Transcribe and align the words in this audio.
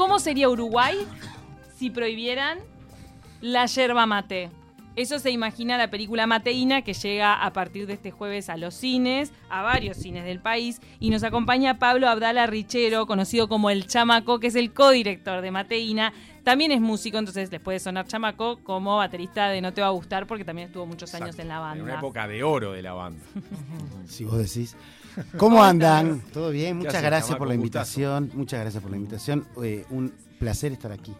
¿Cómo 0.00 0.18
sería 0.18 0.48
Uruguay 0.48 0.96
si 1.76 1.90
prohibieran 1.90 2.58
la 3.42 3.66
yerba 3.66 4.06
mate? 4.06 4.48
Eso 4.96 5.18
se 5.18 5.30
imagina 5.30 5.76
la 5.76 5.90
película 5.90 6.26
Mateína 6.26 6.80
que 6.80 6.94
llega 6.94 7.34
a 7.34 7.52
partir 7.52 7.86
de 7.86 7.92
este 7.92 8.10
jueves 8.10 8.48
a 8.48 8.56
los 8.56 8.72
cines, 8.72 9.30
a 9.50 9.60
varios 9.60 9.98
cines 9.98 10.24
del 10.24 10.40
país, 10.40 10.80
y 11.00 11.10
nos 11.10 11.22
acompaña 11.22 11.78
Pablo 11.78 12.08
Abdala 12.08 12.46
Richero, 12.46 13.04
conocido 13.04 13.46
como 13.46 13.68
El 13.68 13.86
Chamaco, 13.88 14.40
que 14.40 14.46
es 14.46 14.54
el 14.54 14.72
codirector 14.72 15.42
de 15.42 15.50
Mateína. 15.50 16.14
También 16.44 16.72
es 16.72 16.80
músico, 16.80 17.18
entonces 17.18 17.52
les 17.52 17.60
puede 17.60 17.78
sonar 17.78 18.06
Chamaco 18.06 18.64
como 18.64 18.96
baterista 18.96 19.50
de 19.50 19.60
No 19.60 19.74
Te 19.74 19.82
Va 19.82 19.88
a 19.88 19.90
Gustar, 19.90 20.26
porque 20.26 20.46
también 20.46 20.68
estuvo 20.68 20.86
muchos 20.86 21.12
años 21.12 21.38
en 21.38 21.48
la 21.48 21.58
banda. 21.58 21.76
En 21.76 21.82
una 21.82 21.98
época 21.98 22.26
de 22.26 22.42
oro 22.42 22.72
de 22.72 22.80
la 22.80 22.94
banda. 22.94 23.22
si 24.06 24.24
vos 24.24 24.38
decís. 24.38 24.74
¿Cómo 25.36 25.62
andan? 25.62 26.20
¿Todo 26.32 26.50
bien? 26.50 26.76
Muchas 26.78 27.02
gracias 27.02 27.36
por 27.38 27.48
la 27.48 27.54
invitación. 27.54 28.30
Muchas 28.34 28.60
gracias 28.60 28.82
por 28.82 28.90
la 28.90 28.96
invitación. 28.96 29.46
Eh, 29.62 29.84
un 29.90 30.12
placer 30.38 30.72
estar 30.72 30.92
aquí. 30.92 31.14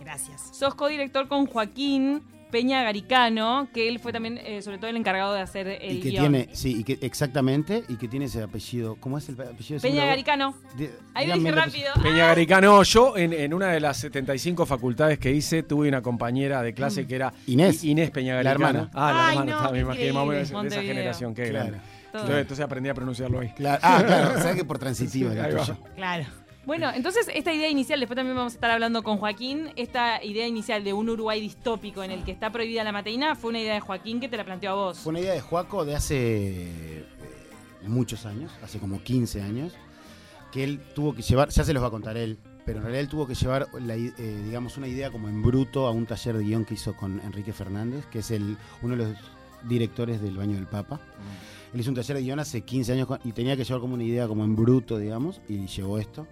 Gracias. 0.00 0.50
Sos 0.52 0.74
codirector 0.74 1.28
con 1.28 1.46
Joaquín 1.46 2.22
Peña 2.50 2.82
Garicano, 2.82 3.68
que 3.72 3.86
él 3.86 4.00
fue 4.00 4.12
también, 4.12 4.36
eh, 4.38 4.60
sobre 4.60 4.78
todo, 4.78 4.90
el 4.90 4.96
encargado 4.96 5.32
de 5.34 5.40
hacer 5.40 5.68
el 5.68 5.98
y 5.98 6.00
que 6.00 6.08
guion. 6.10 6.32
tiene, 6.32 6.48
sí, 6.52 6.80
y 6.80 6.82
que 6.82 6.98
exactamente, 7.00 7.84
y 7.88 7.94
que 7.94 8.08
tiene 8.08 8.24
ese 8.24 8.42
apellido. 8.42 8.96
¿Cómo 8.96 9.18
es 9.18 9.28
el 9.28 9.40
apellido? 9.40 9.78
de 9.80 9.88
Peña? 9.88 10.04
Garicano. 10.04 10.54
Di- 10.76 10.88
Ahí 11.14 11.30
dije 11.30 11.52
rápido. 11.52 11.90
Peña 12.02 12.26
Garicano, 12.26 12.82
yo 12.82 13.16
en, 13.16 13.32
en 13.34 13.54
una 13.54 13.68
de 13.68 13.78
las 13.78 13.98
75 13.98 14.66
facultades 14.66 15.20
que 15.20 15.30
hice 15.30 15.62
tuve 15.62 15.86
una 15.86 16.02
compañera 16.02 16.60
de 16.62 16.74
clase 16.74 17.06
que 17.06 17.14
era 17.14 17.32
Inés. 17.46 17.84
Inés 17.84 18.10
Peña 18.10 18.34
La 18.34 18.42
Garicano. 18.42 18.78
hermana. 18.80 18.90
Ah, 18.94 19.12
la 19.12 19.26
Ay, 19.28 19.32
hermana, 19.38 19.52
no, 19.52 19.58
está, 19.58 19.72
me 19.72 19.80
imaginé 19.80 20.12
más 20.12 20.22
o 20.22 20.26
menos 20.26 20.50
de 20.62 20.68
esa 20.68 20.82
generación, 20.82 21.34
qué 21.36 21.50
Claro. 21.50 21.66
grande. 21.70 21.86
Todo. 22.12 22.22
Entonces, 22.22 22.40
entonces 22.42 22.64
aprendí 22.64 22.88
a 22.88 22.94
pronunciarlo 22.94 23.40
ahí. 23.40 23.52
Claro. 23.56 23.80
Ah, 23.82 24.02
claro. 24.06 24.38
¿Sabes 24.40 24.56
que 24.56 24.64
por 24.64 24.78
transitivo 24.78 25.30
era 25.30 25.44
Ahí 25.44 25.54
va. 25.54 25.60
tuyo? 25.60 25.76
Claro. 25.94 26.24
Bueno, 26.66 26.90
entonces 26.94 27.26
esta 27.34 27.52
idea 27.52 27.68
inicial, 27.68 27.98
después 28.00 28.16
también 28.16 28.36
vamos 28.36 28.52
a 28.52 28.56
estar 28.56 28.70
hablando 28.70 29.02
con 29.02 29.16
Joaquín, 29.16 29.70
esta 29.76 30.22
idea 30.22 30.46
inicial 30.46 30.84
de 30.84 30.92
un 30.92 31.08
Uruguay 31.08 31.40
distópico 31.40 32.02
en 32.02 32.10
el 32.10 32.22
que 32.22 32.32
está 32.32 32.52
prohibida 32.52 32.84
la 32.84 32.92
mateína, 32.92 33.34
fue 33.34 33.50
una 33.50 33.60
idea 33.60 33.74
de 33.74 33.80
Joaquín 33.80 34.20
que 34.20 34.28
te 34.28 34.36
la 34.36 34.44
planteó 34.44 34.70
a 34.70 34.74
vos. 34.74 34.98
Fue 34.98 35.10
una 35.10 35.20
idea 35.20 35.32
de 35.32 35.40
Juaco 35.40 35.84
de 35.86 35.96
hace 35.96 36.16
eh, 36.68 37.04
muchos 37.82 38.26
años, 38.26 38.52
hace 38.62 38.78
como 38.78 39.02
15 39.02 39.40
años, 39.40 39.72
que 40.52 40.62
él 40.62 40.80
tuvo 40.94 41.14
que 41.14 41.22
llevar, 41.22 41.48
ya 41.48 41.64
se 41.64 41.72
los 41.72 41.82
va 41.82 41.88
a 41.88 41.90
contar 41.90 42.16
él, 42.18 42.38
pero 42.66 42.78
en 42.78 42.84
realidad 42.84 43.00
él 43.04 43.08
tuvo 43.08 43.26
que 43.26 43.34
llevar, 43.34 43.66
la 43.80 43.94
eh, 43.96 44.12
digamos, 44.44 44.76
una 44.76 44.86
idea 44.86 45.10
como 45.10 45.28
en 45.28 45.42
bruto 45.42 45.86
a 45.86 45.90
un 45.92 46.04
taller 46.06 46.36
de 46.36 46.44
guion 46.44 46.66
que 46.66 46.74
hizo 46.74 46.94
con 46.94 47.20
Enrique 47.20 47.52
Fernández, 47.54 48.04
que 48.06 48.18
es 48.18 48.30
el, 48.30 48.58
uno 48.82 48.96
de 48.96 49.04
los 49.04 49.16
directores 49.68 50.20
del 50.20 50.36
Baño 50.36 50.54
del 50.54 50.66
Papa. 50.66 51.00
Él 51.72 51.80
hizo 51.80 51.90
un 51.90 51.94
taller 51.96 52.16
de 52.16 52.22
guion 52.22 52.40
hace 52.40 52.62
15 52.62 52.92
años 52.92 53.08
y 53.24 53.32
tenía 53.32 53.56
que 53.56 53.64
llevar 53.64 53.80
como 53.80 53.94
una 53.94 54.02
idea 54.04 54.26
como 54.26 54.44
en 54.44 54.56
bruto, 54.56 54.98
digamos, 54.98 55.40
y 55.48 55.66
llevó 55.66 55.98
esto. 55.98 56.26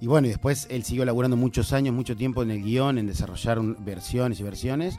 Y 0.00 0.06
bueno, 0.06 0.26
y 0.28 0.30
después 0.30 0.66
él 0.70 0.84
siguió 0.84 1.04
laburando 1.04 1.36
muchos 1.36 1.72
años, 1.72 1.94
mucho 1.94 2.16
tiempo 2.16 2.42
en 2.42 2.50
el 2.52 2.62
guion, 2.62 2.96
en 2.98 3.06
desarrollar 3.06 3.58
un- 3.58 3.76
versiones 3.84 4.40
y 4.40 4.42
versiones. 4.44 4.98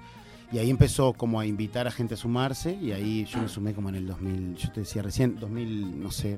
Y 0.51 0.57
ahí 0.57 0.69
empezó 0.69 1.13
como 1.13 1.39
a 1.39 1.45
invitar 1.45 1.87
a 1.87 1.91
gente 1.91 2.15
a 2.15 2.17
sumarse 2.17 2.77
y 2.81 2.91
ahí 2.91 3.25
yo 3.25 3.39
me 3.41 3.47
sumé 3.47 3.73
como 3.73 3.87
en 3.89 3.95
el 3.95 4.05
2000, 4.07 4.55
yo 4.57 4.71
te 4.73 4.81
decía 4.81 5.01
recién, 5.01 5.37
2000, 5.39 6.03
no 6.03 6.11
sé, 6.11 6.37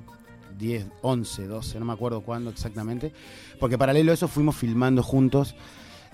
10, 0.60 0.86
11, 1.02 1.48
12, 1.48 1.80
no 1.80 1.86
me 1.86 1.94
acuerdo 1.94 2.22
cuándo 2.22 2.52
exactamente. 2.52 3.12
Porque 3.60 3.76
paralelo 3.80 4.12
a 4.12 4.14
eso 4.14 4.28
fuimos 4.28 4.56
filmando 4.56 5.02
juntos 5.02 5.56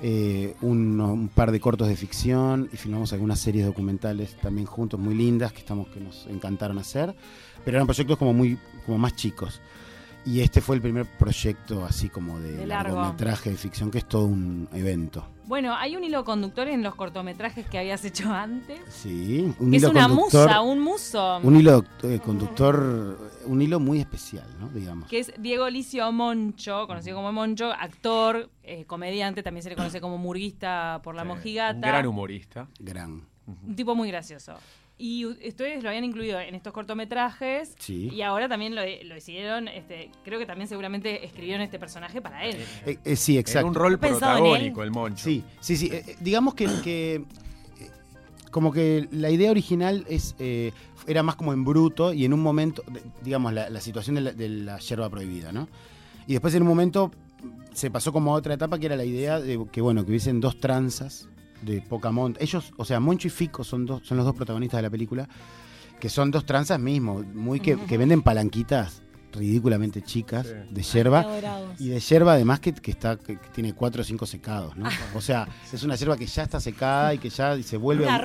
eh, 0.01 0.55
un, 0.61 0.99
un 0.99 1.27
par 1.27 1.51
de 1.51 1.59
cortos 1.59 1.87
de 1.87 1.95
ficción 1.95 2.69
y 2.71 2.77
filmamos 2.77 3.11
algunas 3.13 3.39
series 3.39 3.65
documentales 3.65 4.35
también 4.41 4.65
juntos 4.65 4.99
muy 4.99 5.13
lindas 5.13 5.51
que, 5.51 5.59
estamos, 5.59 5.87
que 5.89 5.99
nos 5.99 6.25
encantaron 6.27 6.77
hacer. 6.77 7.13
Pero 7.65 7.77
eran 7.77 7.87
proyectos 7.87 8.17
como, 8.17 8.33
muy, 8.33 8.57
como 8.85 8.97
más 8.97 9.15
chicos. 9.15 9.61
Y 10.29 10.41
este 10.41 10.61
fue 10.61 10.75
el 10.75 10.81
primer 10.81 11.05
proyecto 11.07 11.83
así 11.85 12.07
como 12.09 12.39
de, 12.39 12.51
De 12.51 12.67
largo. 12.67 12.95
largometraje 12.97 13.49
de 13.49 13.55
ficción, 13.57 13.89
que 13.89 13.97
es 13.97 14.05
todo 14.05 14.25
un 14.25 14.69
evento. 14.73 15.25
Bueno, 15.45 15.75
hay 15.75 15.95
un 15.95 16.03
hilo 16.03 16.23
conductor 16.23 16.67
en 16.67 16.83
los 16.83 16.93
cortometrajes 16.93 17.65
que 17.67 17.79
habías 17.79 18.05
hecho 18.05 18.31
antes. 18.31 18.79
Sí, 18.89 19.51
un 19.57 19.71
Que 19.71 19.77
es 19.77 19.81
hilo 19.83 19.89
una 19.91 20.07
conductor, 20.07 20.45
musa, 20.47 20.61
un 20.61 20.79
muso. 20.79 21.39
un 21.41 21.55
hilo 21.55 21.83
eh, 22.03 22.19
conductor, 22.23 23.31
un 23.45 23.59
hilo 23.59 23.79
muy 23.79 23.99
especial, 23.99 24.45
¿no? 24.59 24.69
Digamos. 24.69 25.09
que 25.09 25.17
es 25.17 25.33
Diego 25.39 25.67
Licio 25.67 26.11
Moncho, 26.11 26.85
conocido 26.85 27.15
como 27.15 27.31
Moncho, 27.31 27.71
actor, 27.71 28.51
eh, 28.61 28.85
comediante, 28.85 29.41
también 29.41 29.63
se 29.63 29.69
le 29.69 29.75
conoce 29.75 29.99
como 29.99 30.19
murguista 30.19 30.99
por 31.03 31.15
la 31.15 31.23
mojigata. 31.23 31.73
Un 31.73 31.81
gran 31.81 32.05
humorista. 32.05 32.67
Gran. 32.79 33.23
Un 33.47 33.75
tipo 33.75 33.95
muy 33.95 34.09
gracioso. 34.09 34.53
Y 35.01 35.25
ustedes 35.25 35.81
lo 35.81 35.87
habían 35.87 36.03
incluido 36.03 36.37
en 36.41 36.55
estos 36.55 36.73
cortometrajes. 36.73 37.73
Sí. 37.79 38.09
Y 38.11 38.21
ahora 38.21 38.49
también 38.49 38.75
lo, 38.75 38.81
lo 38.81 39.15
hicieron, 39.15 39.69
este, 39.69 40.11
creo 40.25 40.37
que 40.37 40.45
también 40.45 40.67
seguramente 40.67 41.25
escribieron 41.25 41.61
este 41.61 41.79
personaje 41.79 42.21
para 42.21 42.45
él. 42.45 42.57
Eh, 42.85 42.97
eh, 43.05 43.15
sí, 43.15 43.35
Era 43.35 43.39
exacto. 43.39 43.67
un 43.69 43.75
rol 43.75 43.97
protagónico, 43.97 44.83
el 44.83 44.91
moncho. 44.91 45.23
Sí, 45.23 45.41
sí, 45.61 45.77
sí. 45.77 45.89
eh, 45.91 46.17
digamos 46.19 46.53
que, 46.53 46.67
que, 46.83 47.23
como 48.51 48.73
que 48.73 49.07
la 49.11 49.29
idea 49.29 49.51
original 49.51 50.05
es 50.09 50.35
eh, 50.37 50.73
era 51.07 51.23
más 51.23 51.37
como 51.37 51.53
en 51.53 51.63
bruto 51.63 52.11
y 52.13 52.25
en 52.25 52.33
un 52.33 52.41
momento, 52.41 52.83
digamos, 53.23 53.53
la, 53.53 53.69
la 53.69 53.79
situación 53.79 54.15
de 54.15 54.21
la, 54.21 54.31
de 54.33 54.49
la 54.49 54.79
yerba 54.79 55.09
prohibida, 55.09 55.53
¿no? 55.53 55.69
Y 56.27 56.33
después 56.33 56.53
en 56.55 56.63
un 56.63 56.67
momento 56.67 57.09
se 57.73 57.89
pasó 57.89 58.11
como 58.11 58.33
a 58.33 58.37
otra 58.37 58.53
etapa 58.53 58.77
que 58.77 58.87
era 58.87 58.97
la 58.97 59.05
idea 59.05 59.39
de 59.39 59.65
que, 59.71 59.79
bueno, 59.79 60.03
que 60.03 60.11
hubiesen 60.11 60.41
dos 60.41 60.59
tranzas 60.59 61.29
de 61.61 61.81
poca 61.81 62.11
monta. 62.11 62.39
Ellos, 62.41 62.71
o 62.77 62.85
sea, 62.85 62.99
Moncho 62.99 63.27
y 63.27 63.31
Fico 63.31 63.63
son, 63.63 63.85
dos, 63.85 64.01
son 64.05 64.17
los 64.17 64.25
dos 64.25 64.35
protagonistas 64.35 64.77
de 64.79 64.81
la 64.83 64.89
película, 64.89 65.27
que 65.99 66.09
son 66.09 66.31
dos 66.31 66.45
tranzas 66.45 66.79
mismos, 66.79 67.25
muy 67.33 67.59
que, 67.59 67.75
que 67.77 67.97
venden 67.97 68.21
palanquitas 68.21 69.03
ridículamente 69.31 70.01
chicas 70.01 70.47
Sí. 70.47 70.53
de 70.73 70.81
yerba. 70.81 71.23
Y 71.77 71.89
de 71.89 71.99
yerba 71.99 72.33
además 72.33 72.59
que, 72.59 72.73
que 72.73 72.89
está 72.89 73.15
que, 73.15 73.37
que 73.37 73.49
tiene 73.53 73.73
cuatro 73.73 74.01
o 74.01 74.03
cinco 74.03 74.25
secados, 74.25 74.75
¿no? 74.75 74.89
O 75.13 75.21
sea, 75.21 75.47
es 75.71 75.83
una 75.83 75.95
yerba 75.95 76.17
que 76.17 76.25
ya 76.25 76.41
está 76.43 76.59
secada 76.59 77.13
y 77.13 77.19
que 77.19 77.29
ya 77.29 77.61
se 77.61 77.77
vuelve 77.77 78.07
a, 78.09 78.17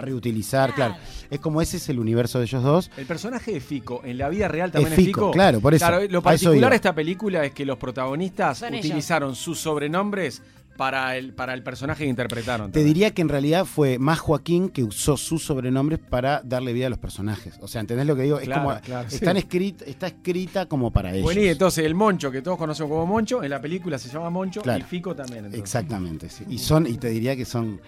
reutilizar, 0.00 0.74
claro. 0.74 0.94
Claro. 0.94 1.08
Es 1.30 1.40
como 1.40 1.62
ese 1.62 1.78
es 1.78 1.88
el 1.88 1.98
universo 1.98 2.38
de 2.38 2.44
ellos 2.44 2.62
dos. 2.62 2.90
El 2.98 3.06
personaje 3.06 3.52
de 3.52 3.60
Fico, 3.60 4.02
en 4.04 4.18
la 4.18 4.28
vida 4.28 4.46
real 4.48 4.70
también 4.70 4.92
Es 4.92 4.98
es 4.98 5.06
Fico, 5.06 5.20
Fico. 5.20 5.30
claro, 5.30 5.60
por 5.60 5.74
eso. 5.74 5.86
Claro, 5.86 6.04
lo 6.08 6.22
particular 6.22 6.70
de 6.70 6.76
esta 6.76 6.94
película 6.94 7.44
es 7.44 7.52
que 7.52 7.64
los 7.64 7.78
protagonistas 7.78 8.58
Son 8.58 8.74
ellos. 8.74 8.84
utilizaron 8.86 9.34
sus 9.34 9.58
sobrenombres 9.58 10.42
para 10.76 11.16
el, 11.16 11.34
para 11.34 11.54
el 11.54 11.62
personaje 11.62 12.04
que 12.04 12.10
interpretaron. 12.10 12.72
Te 12.72 12.80
también. 12.80 12.94
diría 12.94 13.10
que 13.12 13.22
en 13.22 13.28
realidad 13.28 13.64
fue 13.66 13.98
más 13.98 14.18
Joaquín 14.20 14.68
que 14.68 14.82
usó 14.82 15.16
sus 15.16 15.44
sobrenombres 15.44 15.98
para 15.98 16.40
darle 16.44 16.72
vida 16.72 16.86
a 16.86 16.90
los 16.90 16.98
personajes. 16.98 17.56
O 17.60 17.68
sea, 17.68 17.80
¿entendés 17.82 18.06
lo 18.06 18.16
que 18.16 18.22
digo? 18.22 18.38
Es 18.40 18.48
como 18.48 18.74
claro, 18.80 19.08
sí. 19.10 19.16
están 19.16 19.36
escrit- 19.36 19.82
está 19.86 20.06
escrita 20.08 20.66
como 20.66 20.90
para 20.90 21.10
ellos. 21.12 21.22
Bueno, 21.24 21.42
y 21.42 21.48
entonces 21.48 21.84
el 21.84 21.94
Moncho, 21.94 22.30
que 22.30 22.42
todos 22.42 22.58
conocemos 22.58 22.90
como 22.90 23.06
Moncho, 23.06 23.42
en 23.44 23.50
la 23.50 23.60
película 23.60 23.98
se 23.98 24.08
llama 24.08 24.30
Moncho 24.30 24.62
Claro. 24.62 24.80
y 24.80 24.82
Fico 24.88 25.14
también. 25.14 25.38
entonces. 25.44 25.60
Exactamente, 25.60 26.28
sí. 26.30 26.44
Y 26.48 26.58
son 26.58 26.86
y 26.86 26.96
te 26.96 27.08
diría 27.10 27.36
que 27.36 27.44
son 27.44 27.80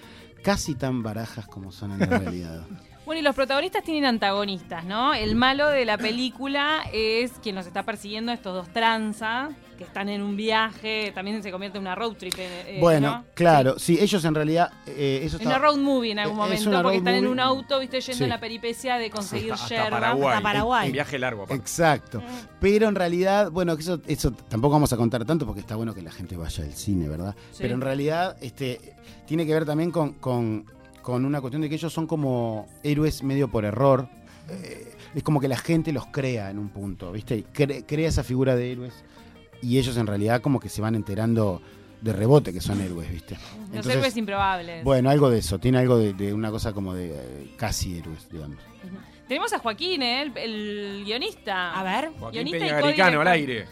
casi 0.43 0.75
tan 0.75 1.03
barajas 1.03 1.47
como 1.47 1.72
son 1.72 1.93
en 1.93 2.01
la 2.01 2.06
realidad. 2.19 2.66
Bueno, 3.06 3.20
y 3.20 3.22
los 3.22 3.34
protagonistas 3.34 3.84
tienen 3.84 4.06
antagonistas, 4.06 4.84
¿no? 4.84 5.12
El 5.12 5.34
malo 5.34 5.69
de 5.69 5.84
la 5.84 5.98
película 5.98 6.84
es 6.92 7.32
quien 7.42 7.54
nos 7.54 7.66
está 7.66 7.82
persiguiendo, 7.82 8.32
estos 8.32 8.54
dos 8.54 8.72
tranza, 8.72 9.50
que 9.76 9.84
están 9.84 10.09
en 10.09 10.22
un 10.22 10.37
viaje, 10.37 11.12
también 11.15 11.42
se 11.42 11.50
convierte 11.50 11.76
en 11.76 11.82
una 11.82 11.94
road 11.94 12.12
trip. 12.15 12.32
eh, 12.38 12.78
bueno, 12.81 13.10
¿no? 13.19 13.25
claro, 13.34 13.78
sí, 13.78 13.98
ellos 14.00 14.25
en 14.25 14.34
realidad 14.34 14.72
eh, 14.87 15.20
eso 15.22 15.37
En 15.37 15.42
está- 15.42 15.56
una 15.56 15.59
road 15.59 15.76
movie 15.78 16.12
en 16.12 16.20
algún 16.20 16.37
momento, 16.38 16.82
porque 16.82 16.97
están 16.98 17.15
en 17.16 17.26
un 17.26 17.41
auto, 17.41 17.78
viste, 17.81 18.00
yendo 18.00 18.16
Sí. 18.19 18.25
en 18.25 18.31
la 18.31 18.38
peripecia 18.41 18.97
de 18.97 19.10
conseguir 19.10 19.53
Hasta, 19.53 19.65
hasta 19.65 19.75
yerba. 19.84 20.00
Paraguay. 20.00 20.28
Hasta 20.31 20.42
Paraguay. 20.42 20.86
Un 20.86 20.92
viaje 20.92 21.19
largo. 21.19 21.42
aparte. 21.42 21.60
Exacto. 21.60 22.22
Pero 22.60 22.88
en 22.88 22.94
realidad, 22.94 23.50
bueno, 23.50 23.76
que 23.76 23.82
eso, 23.82 24.00
eso 24.06 24.31
tampoco 24.48 24.75
vamos 24.75 24.92
a 24.94 24.97
contar 24.97 25.25
tanto 25.26 25.44
porque 25.44 25.60
está 25.60 25.76
bueno 25.76 25.92
que 25.94 26.00
la 26.00 26.10
gente 26.12 26.36
vaya 26.36 26.65
al 26.65 26.72
cine, 26.72 27.06
¿verdad? 27.09 27.34
Sí. 27.50 27.59
Pero 27.60 27.75
en 27.75 27.81
realidad 27.82 28.36
este, 28.41 28.94
tiene 29.26 29.44
que 29.44 29.53
ver 29.53 29.66
también 29.66 29.91
con, 29.91 30.15
con- 30.15 30.65
con 31.04 31.25
una 31.26 31.41
cuestión 31.42 31.60
de 31.60 31.69
que 31.69 31.75
ellos 31.75 31.92
son 31.92 32.06
como 32.06 32.66
héroes 32.82 33.22
medio 33.22 33.48
por 33.48 33.66
error. 33.66 34.09
Eh, 34.48 34.92
es 35.15 35.22
como 35.22 35.38
que 35.38 35.48
la 35.48 35.59
gente 35.59 35.92
los 35.92 36.06
crea 36.06 36.50
en 36.50 36.59
un 36.59 36.70
punto, 36.70 37.12
¿viste? 37.12 37.44
Cre- 37.54 37.84
crea 37.87 38.09
esa 38.09 38.25
figura 38.25 38.56
de 38.56 38.72
héroes 38.72 39.04
y 39.62 39.78
ellos 39.78 39.97
en 39.98 40.06
realidad 40.06 40.41
como 40.41 40.59
que 40.59 40.69
se 40.70 40.81
van 40.81 40.94
enterando 40.94 41.60
de 42.00 42.12
rebote 42.12 42.53
que 42.53 42.60
son 42.60 42.80
héroes, 42.80 43.10
¿viste? 43.10 43.34
Los 43.34 43.66
Entonces, 43.66 43.97
héroes 43.97 44.16
improbables. 44.16 44.83
Bueno, 44.83 45.10
algo 45.10 45.28
de 45.30 45.39
eso, 45.39 45.59
tiene 45.59 45.78
algo 45.78 45.98
de, 45.98 46.15
de 46.15 46.33
una 46.33 46.51
cosa 46.51 46.72
como 46.72 46.95
de 46.95 47.10
eh, 47.15 47.54
casi 47.56 47.98
héroes, 47.98 48.27
digamos. 48.30 48.59
Tenemos 49.28 49.53
a 49.53 49.59
Joaquín, 49.59 50.03
¿eh? 50.03 50.22
el, 50.22 50.36
el 50.36 51.04
guionista. 51.04 51.78
A 51.78 51.83
ver. 51.83 52.10
Joaquín 52.18 52.42
Guionista 52.45 52.56
y 52.56 52.60
Peña 52.68 52.80
Garicano, 52.80 53.21
al 53.21 53.28
aire. 53.28 53.66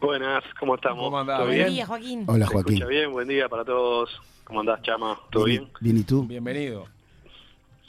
Buenas, 0.00 0.42
¿cómo 0.58 0.76
estamos? 0.76 1.04
¿Cómo 1.04 1.18
andás? 1.18 1.38
¿Todo 1.40 1.48
Bien. 1.48 1.62
Buen 1.62 1.74
día, 1.74 1.86
Joaquín. 1.86 2.24
Hola 2.26 2.46
¿Se 2.46 2.52
Joaquín. 2.52 2.74
escucha 2.74 2.88
bien? 2.88 3.12
Buen 3.12 3.28
día 3.28 3.48
para 3.48 3.64
todos. 3.64 4.10
¿Cómo 4.44 4.60
andás, 4.60 4.80
Chama? 4.82 5.18
¿Todo 5.30 5.44
bien? 5.44 5.68
Bien, 5.80 5.96
¿y 5.98 6.02
tú? 6.02 6.24
Bienvenido. 6.26 6.86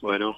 Bueno, 0.01 0.35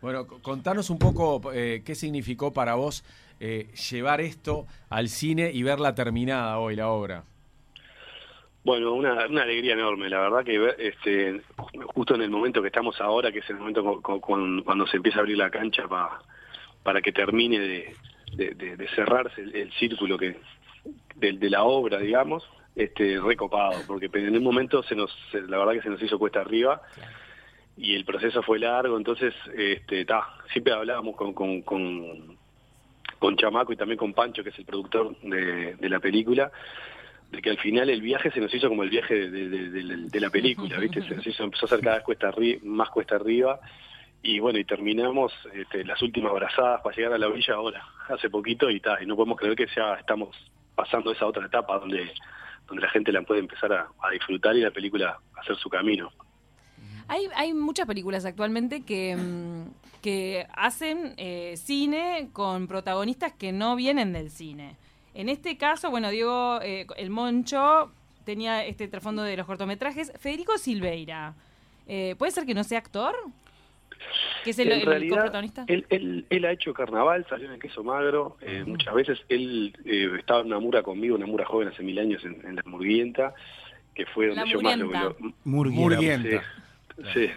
Bueno, 0.00 0.26
contanos 0.26 0.90
un 0.90 0.98
poco 0.98 1.52
eh, 1.52 1.82
qué 1.84 1.94
significó 1.94 2.52
para 2.52 2.74
vos 2.74 3.04
eh, 3.38 3.68
llevar 3.90 4.20
esto 4.20 4.66
al 4.88 5.08
cine 5.08 5.50
y 5.52 5.62
verla 5.62 5.94
terminada 5.94 6.58
hoy, 6.58 6.74
la 6.76 6.88
obra. 6.88 7.24
bueno, 8.64 8.92
una, 8.92 9.26
una 9.26 9.42
alegría 9.42 9.74
enorme, 9.74 10.08
la 10.10 10.20
verdad 10.20 10.44
que 10.44 10.58
ver, 10.58 10.76
este, 10.78 11.40
justo 11.94 12.14
en 12.14 12.22
el 12.22 12.30
momento 12.30 12.60
que 12.62 12.68
estamos 12.68 13.00
ahora, 13.00 13.30
que 13.30 13.38
es 13.40 13.50
el 13.50 13.56
momento 13.56 13.82
cu- 13.84 14.02
cu- 14.02 14.20
cuando, 14.20 14.64
cuando 14.64 14.86
se 14.86 14.96
empieza 14.96 15.18
a 15.18 15.20
abrir 15.20 15.36
la 15.38 15.50
cancha 15.50 15.86
pa- 15.86 16.22
para 16.82 17.00
que 17.02 17.12
termine 17.12 17.58
de, 17.58 17.94
de- 18.34 18.54
de- 18.54 18.76
de 18.76 18.88
cerrarse 18.94 19.40
el, 19.42 19.54
el 19.54 19.72
círculo 19.74 20.16
que 20.18 20.38
de, 21.16 21.32
de 21.32 21.50
la 21.50 21.64
obra, 21.64 21.98
digamos, 21.98 22.48
este, 22.76 23.20
recopado, 23.20 23.80
porque 23.86 24.08
en 24.12 24.36
un 24.36 24.42
momento 24.42 24.82
se 24.82 24.94
nos, 24.94 25.10
la 25.32 25.58
verdad 25.58 25.72
que 25.72 25.82
se 25.82 25.90
nos 25.90 26.02
hizo 26.02 26.18
cuesta 26.18 26.40
arriba 26.40 26.80
y 27.76 27.94
el 27.94 28.04
proceso 28.04 28.42
fue 28.42 28.58
largo, 28.58 28.96
entonces, 28.96 29.34
este, 29.56 30.04
ta, 30.04 30.34
siempre 30.52 30.72
hablábamos 30.72 31.16
con, 31.16 31.32
con, 31.32 31.62
con, 31.62 33.36
Chamaco 33.36 33.72
y 33.72 33.76
también 33.76 33.98
con 33.98 34.12
Pancho, 34.12 34.42
que 34.42 34.50
es 34.50 34.58
el 34.58 34.64
productor 34.64 35.16
de, 35.20 35.88
la 35.88 35.98
película, 35.98 36.50
de 37.30 37.40
que 37.40 37.50
al 37.50 37.58
final 37.58 37.88
el 37.88 38.02
viaje 38.02 38.30
se 38.30 38.40
nos 38.40 38.52
hizo 38.54 38.68
como 38.68 38.82
el 38.82 38.90
viaje 38.90 39.30
de, 39.30 40.20
la 40.20 40.30
película, 40.30 40.78
¿viste? 40.78 41.02
Se 41.02 41.16
nos 41.16 41.26
hizo, 41.26 41.44
empezó 41.44 41.64
a 41.64 41.68
hacer 41.68 41.80
cada 41.80 41.96
vez 41.96 42.04
cuesta 42.04 42.32
más 42.62 42.90
cuesta 42.90 43.16
arriba, 43.16 43.60
y 44.22 44.38
bueno, 44.38 44.58
y 44.58 44.64
terminamos 44.64 45.32
este, 45.54 45.84
las 45.84 46.00
últimas 46.02 46.32
abrazadas 46.32 46.82
para 46.82 46.94
llegar 46.94 47.14
a 47.14 47.18
la 47.18 47.28
orilla 47.28 47.54
ahora, 47.54 47.82
hace 48.08 48.28
poquito, 48.28 48.68
y, 48.68 48.80
ta, 48.80 49.02
y 49.02 49.06
no 49.06 49.16
podemos 49.16 49.38
creer 49.38 49.56
que 49.56 49.66
ya 49.74 49.94
estamos 49.94 50.36
pasando 50.80 51.12
esa 51.12 51.26
otra 51.26 51.46
etapa 51.46 51.78
donde 51.78 52.10
donde 52.70 52.82
la 52.82 52.90
gente 52.90 53.12
la 53.12 53.22
puede 53.22 53.40
empezar 53.40 53.72
a, 53.72 54.10
disfrutar 54.12 54.56
y 54.56 54.60
la 54.60 54.70
película 54.70 55.18
hacer 55.36 55.56
su 55.56 55.68
camino. 55.68 56.10
Hay, 57.08 57.26
hay 57.34 57.52
muchas 57.52 57.86
películas 57.86 58.24
actualmente 58.24 58.82
que, 58.82 59.16
mm, 59.16 60.00
que 60.00 60.46
hacen 60.54 61.14
eh, 61.16 61.54
cine 61.56 62.30
con 62.32 62.68
protagonistas 62.68 63.32
que 63.32 63.50
no 63.50 63.74
vienen 63.74 64.12
del 64.12 64.30
cine. 64.30 64.76
En 65.14 65.28
este 65.28 65.56
caso, 65.56 65.90
bueno, 65.90 66.10
Diego, 66.10 66.60
eh, 66.62 66.86
el 66.96 67.10
Moncho 67.10 67.90
tenía 68.24 68.64
este 68.64 68.86
trasfondo 68.86 69.24
de 69.24 69.36
los 69.36 69.46
cortometrajes. 69.46 70.12
Federico 70.20 70.56
Silveira, 70.56 71.34
eh, 71.88 72.14
¿puede 72.16 72.30
ser 72.30 72.46
que 72.46 72.54
no 72.54 72.62
sea 72.62 72.78
actor? 72.78 73.16
Que 74.44 74.50
es 74.50 74.58
el, 74.58 74.72
en 74.72 74.86
realidad, 74.86 75.22
protagonista? 75.22 75.64
Él, 75.66 75.86
él, 76.28 76.44
ha 76.44 76.52
hecho 76.52 76.72
carnaval, 76.74 77.26
salió 77.28 77.46
en 77.46 77.54
el 77.54 77.60
queso 77.60 77.82
magro, 77.84 78.36
muchas 78.66 78.94
veces 78.94 79.18
él 79.28 79.74
estaba 80.18 80.40
en 80.40 80.46
una 80.46 80.58
mura 80.58 80.82
conmigo, 80.82 81.16
una 81.16 81.26
mura 81.26 81.44
joven 81.44 81.68
hace 81.68 81.82
mil 81.82 81.98
años 81.98 82.24
en, 82.24 82.56
la 82.56 82.62
Murguienta, 82.64 83.34
que 83.94 84.06
fue 84.06 84.28
donde 84.28 84.50
yo 84.50 84.60
más 84.60 84.78
lo, 84.78 85.16
Murguienta. 85.44 86.42
Sí, 87.14 87.30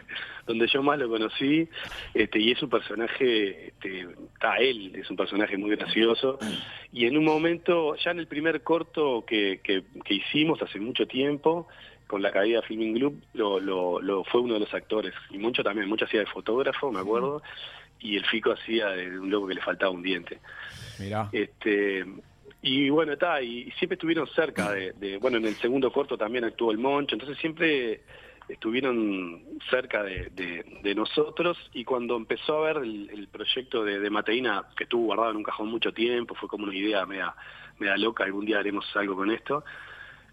donde 0.45 0.67
yo 0.67 0.83
más 0.83 0.99
lo 0.99 1.09
conocí, 1.09 1.67
este, 2.13 2.39
y 2.39 2.51
es 2.51 2.61
un 2.61 2.69
personaje, 2.69 3.67
este, 3.67 4.07
está 4.33 4.57
él, 4.57 4.93
es 4.95 5.09
un 5.09 5.15
personaje 5.15 5.57
muy 5.57 5.71
gracioso, 5.75 6.37
y 6.91 7.05
en 7.05 7.17
un 7.17 7.23
momento, 7.23 7.95
ya 7.95 8.11
en 8.11 8.19
el 8.19 8.27
primer 8.27 8.61
corto 8.61 9.23
que, 9.25 9.61
que, 9.63 9.83
hicimos 10.09 10.61
hace 10.61 10.79
mucho 10.79 11.07
tiempo, 11.07 11.67
con 12.07 12.21
la 12.21 12.31
caída 12.31 12.61
Filming 12.61 12.95
Club, 12.95 13.21
lo, 13.33 13.59
lo, 13.59 14.23
fue 14.25 14.41
uno 14.41 14.55
de 14.55 14.61
los 14.61 14.73
actores, 14.73 15.13
y 15.29 15.37
mucho 15.37 15.63
también, 15.63 15.87
mucho 15.87 16.05
hacía 16.05 16.21
de 16.21 16.25
fotógrafo, 16.25 16.91
me 16.91 16.99
acuerdo, 16.99 17.41
y 17.99 18.17
el 18.17 18.25
Fico 18.25 18.51
hacía 18.51 18.89
de 18.89 19.19
un 19.19 19.29
loco 19.29 19.47
que 19.47 19.55
le 19.55 19.61
faltaba 19.61 19.91
un 19.91 20.03
diente. 20.03 20.39
Mirá. 20.99 21.29
Este, 21.31 22.05
y 22.61 22.89
bueno, 22.89 23.13
está, 23.13 23.41
y 23.41 23.71
siempre 23.71 23.95
estuvieron 23.95 24.27
cerca 24.27 24.71
de, 24.71 24.93
de, 24.93 25.17
bueno, 25.17 25.37
en 25.37 25.45
el 25.45 25.55
segundo 25.55 25.91
corto 25.91 26.17
también 26.17 26.43
actuó 26.45 26.71
el 26.71 26.77
Moncho, 26.77 27.15
entonces 27.15 27.37
siempre 27.37 28.01
estuvieron 28.47 29.41
cerca 29.69 30.03
de, 30.03 30.29
de, 30.81 30.95
nosotros 30.95 31.57
y 31.73 31.83
cuando 31.83 32.15
empezó 32.15 32.57
a 32.57 32.73
ver 32.73 32.77
el, 32.83 33.27
proyecto 33.31 33.83
de, 33.83 33.99
de, 33.99 34.09
Mateína, 34.09 34.65
que 34.75 34.83
estuvo 34.83 35.05
guardado 35.05 35.31
en 35.31 35.37
un 35.37 35.43
cajón 35.43 35.69
mucho 35.69 35.93
tiempo, 35.93 36.35
fue 36.35 36.49
como 36.49 36.65
una 36.65 36.75
idea 36.75 37.05
media, 37.05 37.33
media 37.79 37.97
loca, 37.97 38.23
algún 38.23 38.45
día 38.45 38.59
haremos 38.59 38.85
algo 38.95 39.15
con 39.15 39.31
esto, 39.31 39.63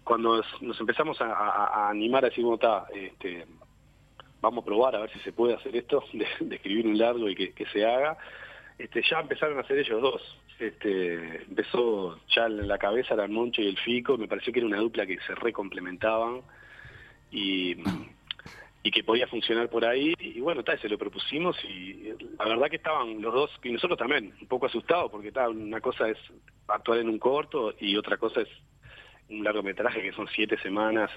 cuando 0.03 0.41
nos 0.61 0.79
empezamos 0.79 1.19
a, 1.21 1.89
animar 1.89 2.25
a 2.25 2.29
decir, 2.29 2.43
bueno, 2.43 2.55
está, 2.55 2.85
este, 2.93 3.45
vamos 4.41 4.63
a 4.63 4.65
probar 4.65 4.95
a 4.95 5.01
ver 5.01 5.11
si 5.11 5.19
se 5.19 5.31
puede 5.31 5.53
hacer 5.53 5.75
esto, 5.75 6.03
de, 6.13 6.55
escribir 6.55 6.87
un 6.87 6.97
largo 6.97 7.29
y 7.29 7.35
que, 7.35 7.65
se 7.71 7.85
haga, 7.85 8.17
este, 8.77 9.01
ya 9.09 9.19
empezaron 9.19 9.57
a 9.57 9.61
hacer 9.61 9.77
ellos 9.77 10.01
dos. 10.01 10.37
Este, 10.59 11.43
empezó 11.43 12.19
ya 12.35 12.47
la 12.47 12.77
cabeza 12.77 13.15
el 13.15 13.29
Moncho 13.31 13.61
y 13.61 13.67
el 13.67 13.79
Fico, 13.79 14.17
me 14.17 14.27
pareció 14.27 14.53
que 14.53 14.59
era 14.59 14.67
una 14.67 14.77
dupla 14.77 15.07
que 15.07 15.17
se 15.25 15.33
recomplementaban 15.33 16.41
y, 17.31 17.77
y 18.83 18.91
que 18.91 19.03
podía 19.03 19.27
funcionar 19.27 19.69
por 19.69 19.85
ahí. 19.85 20.13
Y 20.19 20.39
bueno, 20.39 20.63
tal, 20.63 20.79
se 20.79 20.89
lo 20.89 20.97
propusimos 20.97 21.57
y 21.63 22.13
la 22.37 22.45
verdad 22.45 22.69
que 22.69 22.75
estaban 22.75 23.21
los 23.21 23.33
dos, 23.33 23.51
y 23.63 23.71
nosotros 23.71 23.97
también, 23.97 24.33
un 24.39 24.47
poco 24.47 24.67
asustados, 24.67 25.09
porque 25.11 25.31
tal, 25.31 25.51
una 25.51 25.81
cosa 25.81 26.09
es 26.09 26.17
actuar 26.67 26.99
en 26.99 27.09
un 27.09 27.19
corto 27.19 27.73
y 27.79 27.95
otra 27.97 28.17
cosa 28.17 28.41
es 28.41 28.49
un 29.31 29.43
largometraje 29.43 30.01
que 30.01 30.11
son 30.13 30.27
siete 30.33 30.57
semanas. 30.61 31.09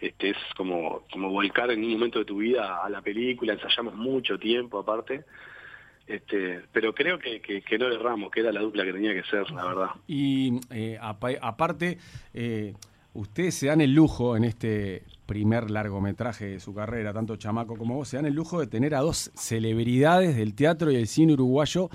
Este, 0.00 0.30
es 0.30 0.36
como, 0.56 1.02
como 1.12 1.30
volcar 1.30 1.70
en 1.70 1.84
un 1.84 1.92
momento 1.92 2.18
de 2.18 2.24
tu 2.24 2.38
vida 2.38 2.82
a 2.82 2.88
la 2.88 3.02
película, 3.02 3.52
ensayamos 3.52 3.94
mucho 3.94 4.38
tiempo 4.38 4.78
aparte. 4.78 5.24
Este, 6.06 6.62
pero 6.72 6.92
creo 6.92 7.18
que, 7.18 7.40
que, 7.40 7.78
no 7.78 7.86
erramos, 7.86 8.32
que 8.32 8.40
era 8.40 8.50
la 8.50 8.60
dupla 8.60 8.84
que 8.84 8.92
tenía 8.92 9.14
que 9.14 9.22
ser, 9.24 9.48
la 9.52 9.64
verdad. 9.64 9.90
Y 10.08 10.58
eh, 10.70 10.98
aparte, 11.00 11.98
eh, 12.34 12.74
ustedes 13.14 13.54
se 13.54 13.66
dan 13.66 13.80
el 13.80 13.94
lujo 13.94 14.36
en 14.36 14.44
este 14.44 15.04
primer 15.26 15.70
largometraje 15.70 16.46
de 16.46 16.60
su 16.60 16.74
carrera, 16.74 17.12
tanto 17.12 17.36
Chamaco 17.36 17.76
como 17.76 17.94
vos, 17.94 18.08
se 18.08 18.16
dan 18.16 18.26
el 18.26 18.34
lujo 18.34 18.58
de 18.58 18.66
tener 18.66 18.96
a 18.96 19.00
dos 19.00 19.30
celebridades 19.34 20.36
del 20.36 20.54
teatro 20.56 20.90
y 20.90 20.96
el 20.96 21.06
cine 21.06 21.34
uruguayo 21.34 21.90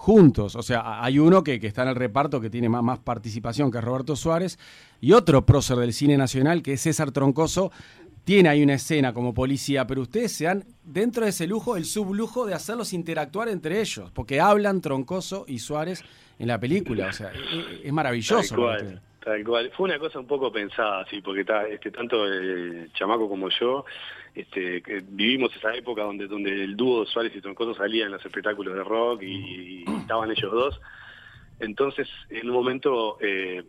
juntos. 0.00 0.56
O 0.56 0.62
sea, 0.62 1.04
hay 1.04 1.18
uno 1.18 1.44
que, 1.44 1.56
está 1.56 1.82
en 1.82 1.88
el 1.88 1.94
reparto 1.94 2.40
que 2.40 2.48
tiene 2.48 2.70
más, 2.70 2.82
más, 2.82 3.00
participación, 3.00 3.70
que 3.70 3.76
es 3.76 3.84
Roberto 3.84 4.16
Suárez, 4.16 4.58
y 4.98 5.12
otro 5.12 5.44
prócer 5.44 5.76
del 5.76 5.92
cine 5.92 6.16
nacional, 6.16 6.62
que 6.62 6.72
es 6.72 6.80
César 6.80 7.12
Troncoso. 7.12 7.70
Tiene 8.24 8.48
ahí 8.48 8.62
una 8.62 8.74
escena 8.74 9.12
como 9.12 9.34
policía, 9.34 9.86
pero 9.86 10.00
ustedes 10.00 10.32
se 10.32 10.44
dan 10.44 10.64
dentro 10.84 11.24
de 11.24 11.30
ese 11.30 11.46
lujo 11.46 11.76
el 11.76 11.84
sublujo 11.84 12.46
de 12.46 12.54
hacerlos 12.54 12.94
interactuar 12.94 13.50
entre 13.50 13.78
ellos, 13.78 14.10
porque 14.12 14.40
hablan 14.40 14.80
Troncoso 14.80 15.44
y 15.46 15.58
Suárez 15.58 16.02
en 16.38 16.48
la 16.48 16.58
película. 16.58 17.08
O 17.08 17.12
sea, 17.12 17.28
es, 17.32 17.84
es 17.84 17.92
maravilloso. 17.92 18.54
Tal 18.54 18.58
cual. 18.58 19.02
Fue 19.22 19.84
una 19.84 19.98
cosa 19.98 20.18
un 20.18 20.26
poco 20.26 20.50
pensada, 20.50 21.04
sí, 21.10 21.20
porque 21.20 21.40
está, 21.42 21.66
este, 21.68 21.90
tanto 21.90 22.26
el 22.26 22.90
chamaco 22.94 23.28
como 23.28 23.48
yo 23.50 23.84
este, 24.34 24.82
vivimos 25.08 25.54
esa 25.56 25.74
época 25.74 26.02
donde, 26.02 26.26
donde 26.26 26.50
el 26.64 26.76
dúo 26.76 27.04
Suárez 27.04 27.34
y 27.34 27.40
Troncoso 27.40 27.74
salían 27.74 28.06
en 28.06 28.12
los 28.12 28.24
espectáculos 28.24 28.74
de 28.74 28.84
rock 28.84 29.22
y, 29.22 29.84
estaban 30.00 30.30
ellos 30.30 30.52
dos. 30.52 30.80
Entonces, 31.58 32.08
en 32.28 32.48
un 32.48 32.54
momento, 32.54 33.18
eh, 33.20 33.62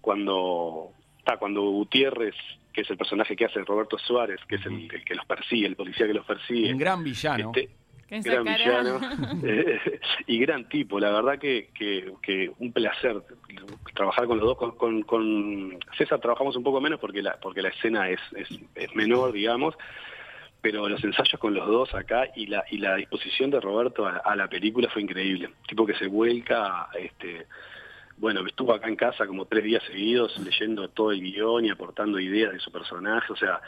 cuando, 0.00 0.92
está, 1.18 1.36
cuando 1.36 1.62
Gutiérrez, 1.62 2.34
que 2.72 2.82
es 2.82 2.90
el 2.90 2.96
personaje 2.96 3.36
que 3.36 3.44
hace 3.44 3.62
Roberto 3.64 3.98
Suárez, 3.98 4.40
que 4.48 4.56
es 4.56 4.66
el, 4.66 4.88
que 4.88 5.14
los 5.14 5.26
persigue, 5.26 5.66
el 5.66 5.76
policía 5.76 6.06
que 6.06 6.14
los 6.14 6.26
persigue. 6.26 6.72
Un 6.72 6.78
gran 6.78 7.04
villano. 7.04 7.52
Este, 7.54 7.70
gran 8.08 8.44
villano 8.44 9.00
eh, 9.44 10.00
y 10.26 10.38
gran 10.38 10.68
tipo. 10.68 10.98
La 11.00 11.10
verdad 11.10 11.38
que, 11.38 11.70
que, 11.74 12.50
un 12.58 12.72
placer 12.72 13.22
trabajar 13.94 14.26
con 14.26 14.38
los 14.38 14.56
dos. 14.56 14.74
Con, 14.76 15.02
con, 15.02 15.78
César 15.96 16.20
trabajamos 16.20 16.56
un 16.56 16.62
poco 16.62 16.80
menos 16.80 17.00
porque 17.00 17.22
la, 17.22 17.38
porque 17.40 17.62
la 17.62 17.68
escena 17.68 18.08
es, 18.08 18.20
es, 18.34 18.94
menor, 18.94 19.32
digamos, 19.32 19.74
pero 20.60 20.88
los 20.88 21.02
ensayos 21.02 21.38
con 21.40 21.54
los 21.54 21.66
dos 21.66 21.94
acá 21.94 22.28
y 22.34 22.46
la, 22.46 22.64
y 22.70 22.78
la 22.78 22.96
disposición 22.96 23.50
de 23.50 23.60
Roberto 23.60 24.06
a, 24.06 24.36
la 24.36 24.48
película 24.48 24.88
fue 24.88 25.02
increíble. 25.02 25.50
Tipo 25.66 25.86
que 25.86 25.94
se 25.94 26.06
vuelca, 26.06 26.88
este 26.98 27.46
bueno, 28.18 28.46
estuvo 28.46 28.72
acá 28.72 28.88
en 28.88 28.96
casa 28.96 29.26
como 29.26 29.44
tres 29.44 29.64
días 29.64 29.82
seguidos 29.84 30.38
leyendo 30.38 30.88
todo 30.88 31.12
el 31.12 31.20
guion 31.20 31.66
y 31.66 31.70
aportando 31.70 32.18
ideas 32.18 32.52
de 32.52 32.60
su 32.60 32.72
personaje, 32.72 33.30
o 33.30 33.36
sea, 33.36 33.60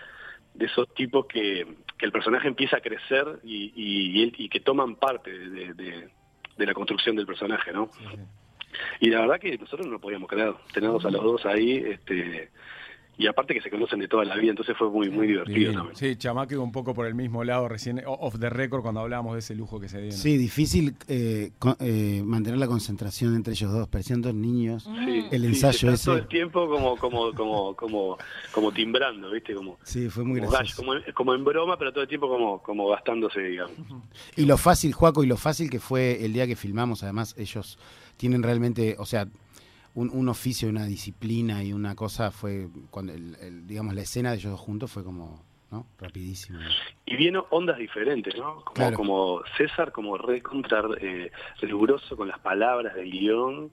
de 0.55 0.65
esos 0.65 0.93
tipos 0.95 1.27
que, 1.27 1.67
que 1.99 2.07
el 2.07 2.13
personaje 2.13 2.49
empieza 2.49 2.77
a 2.77 2.81
crecer 2.81 3.41
y, 3.43 3.73
y, 3.75 4.45
y 4.45 4.49
que 4.49 4.61
toman 4.61 4.97
parte 4.97 5.31
de, 5.31 5.75
de, 5.75 6.09
de, 6.57 6.67
la 6.67 6.73
construcción 6.73 7.17
del 7.17 7.27
personaje, 7.27 7.73
¿no? 7.73 7.91
Y 9.01 9.11
la 9.11 9.23
verdad 9.23 9.41
que 9.41 9.59
nosotros 9.59 9.87
no 9.87 9.99
podíamos 9.99 10.29
creer, 10.29 10.55
tenerlos 10.73 11.05
a 11.05 11.11
los 11.11 11.23
dos 11.23 11.47
ahí, 11.47 11.77
este, 11.79 12.51
y 13.19 13.27
aparte 13.27 13.53
que 13.53 13.61
se 13.61 13.69
conocen 13.69 13.99
de 13.99 14.07
toda 14.07 14.25
la 14.25 14.37
vida, 14.37 14.51
entonces 14.51 14.77
fue 14.77 14.89
muy 14.89 15.11
muy 15.11 15.27
divertido 15.27 15.73
también. 15.73 15.97
Sí, 15.97 16.15
Chamaque 16.17 16.57
un 16.57 16.71
poco 16.71 16.95
por 16.95 17.05
el 17.05 17.17
mismo 17.17 17.43
lado 17.43 17.69
recién, 17.69 18.01
off 18.07 18.39
the 18.39 18.49
record, 18.49 18.83
cuando 18.83 19.01
hablábamos 19.01 19.33
de 19.33 19.41
ese 19.41 19.57
lujo 19.57 19.81
que 19.81 19.89
se 19.89 20.01
dio. 20.01 20.13
Sí, 20.13 20.37
difícil 20.37 20.95
eh, 21.09 21.51
eh, 21.81 22.23
mantener 22.25 22.61
la 22.61 22.69
concentración 22.69 23.35
entre 23.35 23.55
ellos 23.55 23.73
dos, 23.73 23.89
parecían 23.89 24.23
dos 24.23 24.35
niños. 24.35 24.85
Sí, 25.05 25.27
el 25.33 25.45
ensayo 25.45 25.91
ese. 25.91 26.05
todo 26.05 26.17
el 26.17 26.29
tiempo 26.29 26.69
como, 26.69 26.97
como, 26.97 27.33
como, 27.33 27.75
como, 27.75 28.19
como 28.53 28.71
timbrando, 28.71 29.33
¿viste? 29.33 29.53
Como, 29.53 29.79
sí, 29.83 30.09
fue 30.09 30.23
muy 30.23 30.39
gracioso. 30.39 30.85
como, 31.13 31.35
en 31.35 31.45
broma, 31.45 31.77
pero 31.77 31.93
todo 31.93 32.03
el 32.03 32.09
tiempo 32.09 32.29
como, 32.29 32.63
como 32.63 32.89
gastándose, 32.89 33.41
digamos. 33.41 33.75
Y 34.37 34.45
lo 34.45 34.57
fácil, 34.57 34.93
Juaco, 34.93 35.25
y 35.25 35.27
lo 35.27 35.37
fácil 35.37 35.69
que 35.71 35.81
fue 35.81 36.25
el 36.25 36.33
día 36.33 36.47
que 36.47 36.55
filmamos, 36.55 37.03
además 37.03 37.35
ellos 37.37 37.81
tienen 38.17 38.43
realmente, 38.43 38.97
o 38.99 39.07
sea, 39.07 39.27
un, 39.99 40.11
un, 40.13 40.29
oficio, 40.29 40.69
una 40.69 40.85
disciplina 40.85 41.65
y 41.65 41.73
una 41.73 41.97
cosa 41.97 42.31
fue, 42.31 42.69
cuando 42.91 43.13
el, 43.13 43.67
digamos, 43.67 43.95
la 43.95 44.03
escena 44.03 44.31
de 44.31 44.37
ellos 44.37 44.53
dos 44.53 44.61
juntos 44.61 44.93
fue 44.93 45.03
como, 45.03 45.43
¿no? 45.73 45.87
Rapidísimo. 45.99 46.61
Y 47.05 47.17
vino 47.17 47.47
ondas 47.51 47.79
diferentes, 47.79 48.37
¿no? 48.37 48.63
Como, 48.65 48.93
como 48.93 49.43
César, 49.57 49.91
como 49.91 50.17
re 50.17 50.41
contra 50.41 50.85
eh, 51.01 51.33
riguroso 51.61 52.17
con 52.17 52.29
las 52.29 52.39
palabras 52.39 52.95
del 52.95 53.11
guion, 53.11 53.73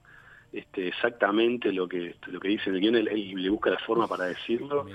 este, 0.51 0.87
exactamente 0.87 1.71
lo 1.71 1.87
que 1.87 2.15
lo 2.25 2.39
que 2.39 2.47
dice 2.47 2.71
el 2.71 2.79
guion, 2.79 2.95
él, 2.95 3.05
le 3.35 3.49
busca 3.51 3.69
la 3.69 3.79
forma 3.79 4.07
para 4.07 4.25
decirlo. 4.25 4.87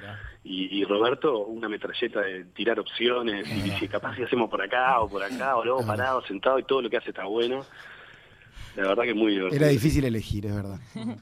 Y, 0.42 0.84
Roberto, 0.84 1.38
una 1.46 1.68
metralleta 1.68 2.22
de 2.22 2.46
tirar 2.46 2.80
opciones, 2.80 3.46
y 3.48 3.60
dice, 3.60 3.86
capaz 3.86 4.16
si 4.16 4.24
hacemos 4.24 4.50
por 4.50 4.62
acá 4.62 4.98
o 5.00 5.08
por 5.08 5.22
acá, 5.22 5.56
o 5.56 5.64
luego 5.64 5.86
parado, 5.86 6.22
sentado, 6.22 6.58
y 6.58 6.64
todo 6.64 6.82
lo 6.82 6.90
que 6.90 6.96
hace 6.96 7.10
está 7.10 7.24
bueno. 7.24 7.64
La 8.80 8.88
verdad 8.88 9.04
que 9.04 9.14
muy 9.14 9.32
divertido. 9.32 9.60
Era 9.62 9.68
difícil 9.68 10.04
elegir, 10.04 10.46
es 10.46 10.54
verdad. 10.54 10.78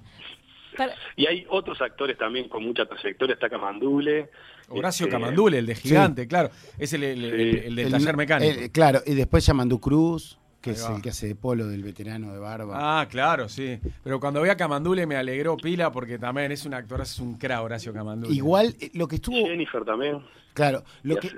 Y 1.17 1.27
hay 1.27 1.45
otros 1.51 1.81
actores 1.83 2.17
también 2.17 2.49
con 2.49 2.63
mucha 2.65 2.87
trayectoria, 2.87 3.35
está 3.35 3.49
Camandule. 3.51 4.31
Horacio 4.69 5.07
este, 5.07 5.19
Camandule, 5.19 5.59
el 5.59 5.67
de 5.67 5.75
Gigante, 5.75 6.29
claro. 6.29 6.51
Es 6.79 6.93
el, 6.93 7.03
el- 7.03 7.25
el- 7.25 7.57
el 7.59 7.75
del 7.75 7.87
El- 7.87 7.91
taller 7.93 8.17
mecánico. 8.17 8.61
el- 8.61 8.71
claro, 8.71 9.01
y 9.05 9.15
después 9.15 9.45
Yamandú 9.45 9.81
Cruz, 9.81 10.39
que 10.61 10.71
es 10.71 10.85
el 10.89 11.03
que 11.03 11.09
hace 11.09 11.27
de 11.27 11.35
polo 11.35 11.67
del 11.67 11.83
veterano 11.83 12.33
de 12.33 12.39
barba. 12.39 13.01
Ah, 13.01 13.09
claro, 13.09 13.49
sí. 13.49 13.81
Pero 14.05 14.21
cuando 14.21 14.41
vi 14.41 14.51
a 14.51 14.57
Camandule 14.57 15.05
me 15.07 15.17
alegró 15.17 15.57
pila 15.57 15.91
porque 15.91 16.17
también 16.17 16.53
es 16.53 16.65
un 16.65 16.75
actor, 16.75 17.01
es 17.01 17.19
un 17.19 17.37
cra 17.39 17.61
Horacio 17.63 17.93
Camandule. 17.93 18.33
Igual, 18.33 18.77
eh, 18.81 18.91
lo 18.95 19.09
que 19.09 19.17
estuvo. 19.17 19.35
Jennifer 19.49 19.85
también. 19.85 20.21
Claro, 20.55 20.85
lo 21.03 21.17
que. 21.17 21.29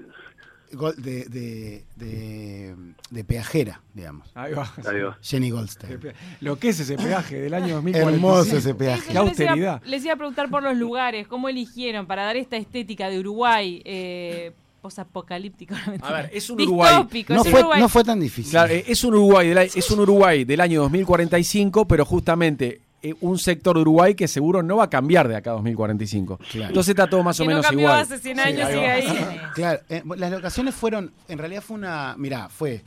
De, 0.71 1.25
de, 1.25 1.85
de, 1.97 2.77
de 3.11 3.25
peajera, 3.25 3.81
digamos. 3.93 4.31
Ahí 4.35 4.53
va. 4.55 4.73
Ahí 4.89 5.01
va. 5.01 5.19
Jenny 5.21 5.51
Goldstein. 5.51 5.99
Lo 6.41 6.59
que 6.61 6.69
es 6.69 6.79
ese 6.81 6.97
peaje 6.97 7.41
del 7.41 7.55
año 7.55 7.75
2045. 7.83 8.09
Hermoso 8.15 8.57
ese 8.57 8.69
Eso, 8.71 8.79
peaje. 8.79 9.01
Les 9.07 9.11
iba- 9.11 9.21
austeridad. 9.21 9.83
Les 9.85 10.05
iba, 10.05 10.15
a 10.15 10.17
preguntar 10.17 10.49
por 10.49 10.63
los 10.63 10.77
lugares, 10.77 11.27
cómo 11.27 11.49
eligieron 11.49 12.07
para 12.07 12.23
dar 12.25 12.37
esta 12.37 12.57
estética 12.57 13.09
de 13.11 13.19
Uruguay 13.19 13.83
eh, 13.85 14.53
posapocalíptico. 14.81 15.75
A 16.03 16.13
ver, 16.13 16.31
es 16.33 16.49
un 16.51 16.61
Uruguay. 16.61 17.05
No 17.29 17.43
es 17.43 17.49
fue, 17.51 17.61
Uruguay. 17.61 17.81
no 17.81 17.89
fue 17.89 18.05
tan 18.05 18.21
difícil. 18.21 18.53
Claro, 18.53 18.73
es 18.73 19.03
un 19.05 19.15
Uruguay 19.15 19.49
del, 19.49 19.59
es 19.59 19.91
un 19.91 20.01
Uruguay 20.01 20.45
del 20.45 20.61
año 20.61 20.83
2045, 20.83 21.87
pero 21.89 22.05
justamente 22.05 22.81
eh, 23.03 23.15
un 23.21 23.39
sector 23.39 23.77
de 23.77 23.83
Uruguay 23.83 24.15
que 24.15 24.29
seguro 24.29 24.63
no 24.63 24.77
va 24.77 24.85
a 24.85 24.91
cambiar 24.91 25.27
de 25.29 25.37
acá 25.37 25.51
a 25.51 25.55
2045. 25.55 26.39
Claro. 26.51 26.69
Entonces 26.69 26.91
está 26.91 27.09
todo 27.09 27.23
más 27.23 27.39
o 27.41 27.43
que 27.43 27.49
no 27.49 27.51
menos 27.57 27.67
cambió 27.67 27.87
igual. 27.87 28.01
hace 28.01 28.19
100 28.19 28.37
Sí, 28.37 28.43
años, 28.43 28.69
sigue 28.69 28.87
va. 28.87 28.93
ahí. 28.93 29.41
Claro, 29.55 29.81
eh, 29.89 30.03
las 30.17 30.31
locaciones 30.31 30.75
fueron, 30.75 31.13
en 31.29 31.39
realidad 31.39 31.63
fue 31.63 31.77
una, 31.77 32.15
mirá, 32.19 32.49
fue, 32.49 32.83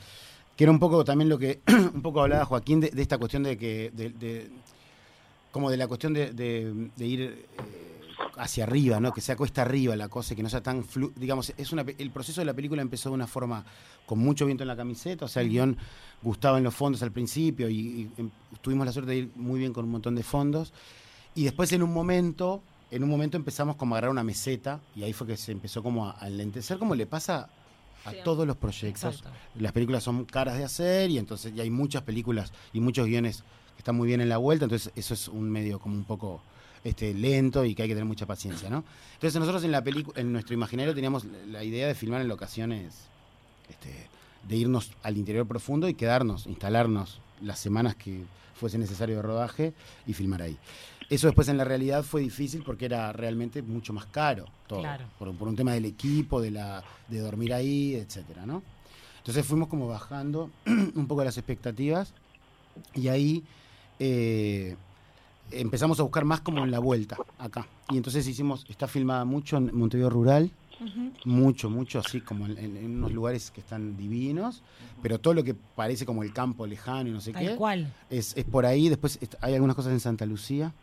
que 0.56 0.64
era 0.64 0.72
un 0.72 0.80
poco 0.80 1.04
también 1.04 1.30
lo 1.30 1.38
que, 1.40 1.62
un 1.94 2.02
poco 2.02 2.22
hablaba 2.22 2.46
Joaquín 2.46 2.80
de, 2.80 2.90
de 2.92 3.02
esta 3.02 3.18
cuestión 3.18 3.44
de 3.44 3.58
que, 3.58 3.92
de, 3.94 4.10
de- 4.10 4.50
como 5.52 5.70
de 5.70 5.78
la 5.78 5.88
cuestión 5.88 6.14
de, 6.14 6.32
de- 6.34 6.90
de 6.96 7.06
ir 7.06 7.22
eh, 7.22 7.46
hacia 8.38 8.64
arriba, 8.64 9.00
¿no? 9.00 9.14
Que 9.14 9.22
sea 9.22 9.36
cuesta 9.36 9.62
arriba 9.62 9.96
la 9.96 10.10
cosa, 10.10 10.34
y 10.34 10.38
que 10.38 10.44
no 10.44 10.50
sea 10.50 10.62
tan 10.62 10.84
flu, 10.84 11.12
digamos, 11.16 11.54
es 11.58 11.72
una, 11.72 11.84
el 11.98 12.12
proceso 12.12 12.42
de 12.42 12.46
la 12.46 12.54
película 12.54 12.82
empezó 12.82 13.10
de 13.10 13.16
una 13.16 13.28
forma 13.28 13.64
con 14.06 14.20
mucho 14.20 14.46
viento 14.46 14.64
en 14.64 14.68
la 14.68 14.76
camiseta, 14.76 15.26
o 15.26 15.28
sea, 15.28 15.42
el 15.42 15.50
guion 15.50 15.78
gustaba 16.22 16.58
en 16.58 16.64
los 16.64 16.74
fondos 16.74 17.02
al 17.04 17.12
principio 17.12 17.70
y, 17.70 17.76
y, 17.78 18.12
em, 18.18 18.30
tuvimos 18.62 18.86
la 18.86 18.92
suerte 18.92 19.12
de 19.12 19.18
ir 19.18 19.32
muy 19.36 19.60
bien 19.60 19.74
con 19.74 19.86
un 19.86 19.92
montón 19.92 20.16
de 20.16 20.24
fondos. 20.24 20.74
Y 21.36 21.44
después 21.44 21.72
en 21.74 21.84
un 21.84 21.94
momento, 21.94 22.62
en 22.92 23.04
un 23.04 23.10
momento 23.10 23.38
empezamos 23.38 23.76
como 23.76 23.96
a 23.96 23.98
agarrar 23.98 24.12
una 24.12 24.24
meseta 24.24 24.80
y 24.96 25.04
ahí 25.04 25.14
fue 25.14 25.26
que 25.28 25.38
se 25.38 25.52
empezó 25.52 25.82
como 25.82 26.08
a, 26.08 26.16
a 26.20 26.28
enlentecer, 26.28 26.78
como 26.78 26.96
le 26.96 27.06
pasa 27.06 27.50
a 28.06 28.12
Sí. 28.12 28.18
todos 28.24 28.46
los 28.46 28.58
proyectos. 28.58 29.16
Exacto. 29.16 29.30
Las 29.56 29.72
películas 29.72 30.04
son 30.04 30.26
caras 30.26 30.58
de 30.58 30.66
hacer 30.66 31.10
y 31.10 31.18
entonces 31.18 31.54
y 31.56 31.62
hay 31.62 31.70
muchas 31.70 32.02
películas 32.04 32.52
y 32.74 32.82
muchos 32.82 33.08
guiones 33.08 33.44
que 33.76 33.80
están 33.80 33.96
muy 33.96 34.08
bien 34.10 34.20
en 34.22 34.28
la 34.30 34.38
vuelta, 34.38 34.66
entonces 34.66 34.92
eso 34.96 35.14
es 35.14 35.28
un 35.30 35.50
medio 35.50 35.80
como 35.80 35.96
un 35.96 36.04
poco 36.04 36.42
este 36.84 37.14
lento 37.14 37.64
y 37.66 37.76
que 37.76 37.84
hay 37.84 37.88
que 37.88 37.94
tener 37.96 38.08
mucha 38.08 38.26
paciencia, 38.26 38.70
¿no? 38.70 38.84
Entonces 39.14 39.40
nosotros 39.40 39.64
en 39.64 39.72
la 39.72 39.84
película, 39.84 40.20
en 40.20 40.32
nuestro 40.34 40.54
imaginario 40.54 40.94
teníamos 40.94 41.26
la- 41.48 41.64
idea 41.64 41.88
de 41.88 41.96
filmar 41.96 42.22
en 42.22 42.28
locaciones, 42.28 42.94
este, 43.70 44.08
de 44.48 44.56
irnos 44.58 44.92
al 45.04 45.18
interior 45.18 45.48
profundo 45.48 45.88
y 45.88 45.94
quedarnos, 45.94 46.46
instalarnos 46.48 47.20
las 47.42 47.60
semanas 47.60 47.96
que 47.96 48.24
fuese 48.56 48.78
necesario 48.78 49.16
de 49.18 49.22
rodaje 49.22 49.74
y 50.06 50.14
filmar 50.14 50.42
ahí. 50.42 50.58
Eso 51.10 51.28
después 51.28 51.48
en 51.48 51.58
la 51.58 51.64
realidad 51.64 52.04
fue 52.04 52.22
difícil 52.22 52.64
porque 52.64 52.86
era 52.86 53.12
realmente 53.14 53.62
mucho 53.62 53.94
más 53.94 54.06
caro 54.08 54.46
todo. 54.68 54.82
Claro. 54.82 55.06
Por, 55.20 55.34
por 55.36 55.48
un 55.48 55.56
tema 55.56 55.74
del 55.74 55.86
equipo, 55.86 56.42
de, 56.42 56.52
la, 56.52 56.84
de 57.08 57.20
dormir 57.20 57.54
ahí, 57.54 57.96
etcétera, 57.96 58.46
¿no? 58.46 58.64
Entonces 59.20 59.46
fuimos 59.46 59.68
como 59.70 59.88
bajando 59.88 60.50
un 60.66 61.08
poco 61.08 61.24
las 61.24 61.38
expectativas 61.38 62.14
y 62.96 63.08
ahí 63.08 63.44
eh, 64.00 64.76
empezamos 65.60 66.00
a 66.00 66.04
buscar 66.04 66.26
más 66.26 66.42
como 66.42 66.64
en 66.64 66.72
la 66.72 66.80
vuelta, 66.80 67.18
acá. 67.38 67.68
Y 67.90 67.98
entonces 67.98 68.28
hicimos, 68.28 68.66
está 68.70 68.88
filmada 68.88 69.26
mucho 69.26 69.58
en 69.58 69.76
Montevideo 69.76 70.10
Rural, 70.10 70.52
mucho, 71.24 71.70
mucho 71.70 72.00
así 72.00 72.20
como 72.20 72.46
en, 72.46 72.96
unos 72.98 73.12
lugares 73.14 73.52
que 73.52 73.62
están 73.62 73.96
divinos, 73.96 74.64
pero 75.02 75.20
todo 75.20 75.34
lo 75.34 75.44
que 75.44 75.54
parece 75.54 76.06
como 76.06 76.24
el 76.24 76.34
campo 76.34 76.68
lejano 76.68 77.10
y 77.10 77.14
no 77.14 77.22
sé 77.22 77.32
Tal 77.32 77.48
qué, 77.48 77.56
cual. 77.56 77.94
es, 78.10 78.36
es 78.36 78.44
por 78.44 78.66
ahí. 78.66 78.90
Después 78.90 79.20
hay 79.42 79.54
algunas 79.54 79.76
cosas 79.76 79.94
en 79.94 80.00
Santa 80.00 80.26
Lucía. 80.26 80.74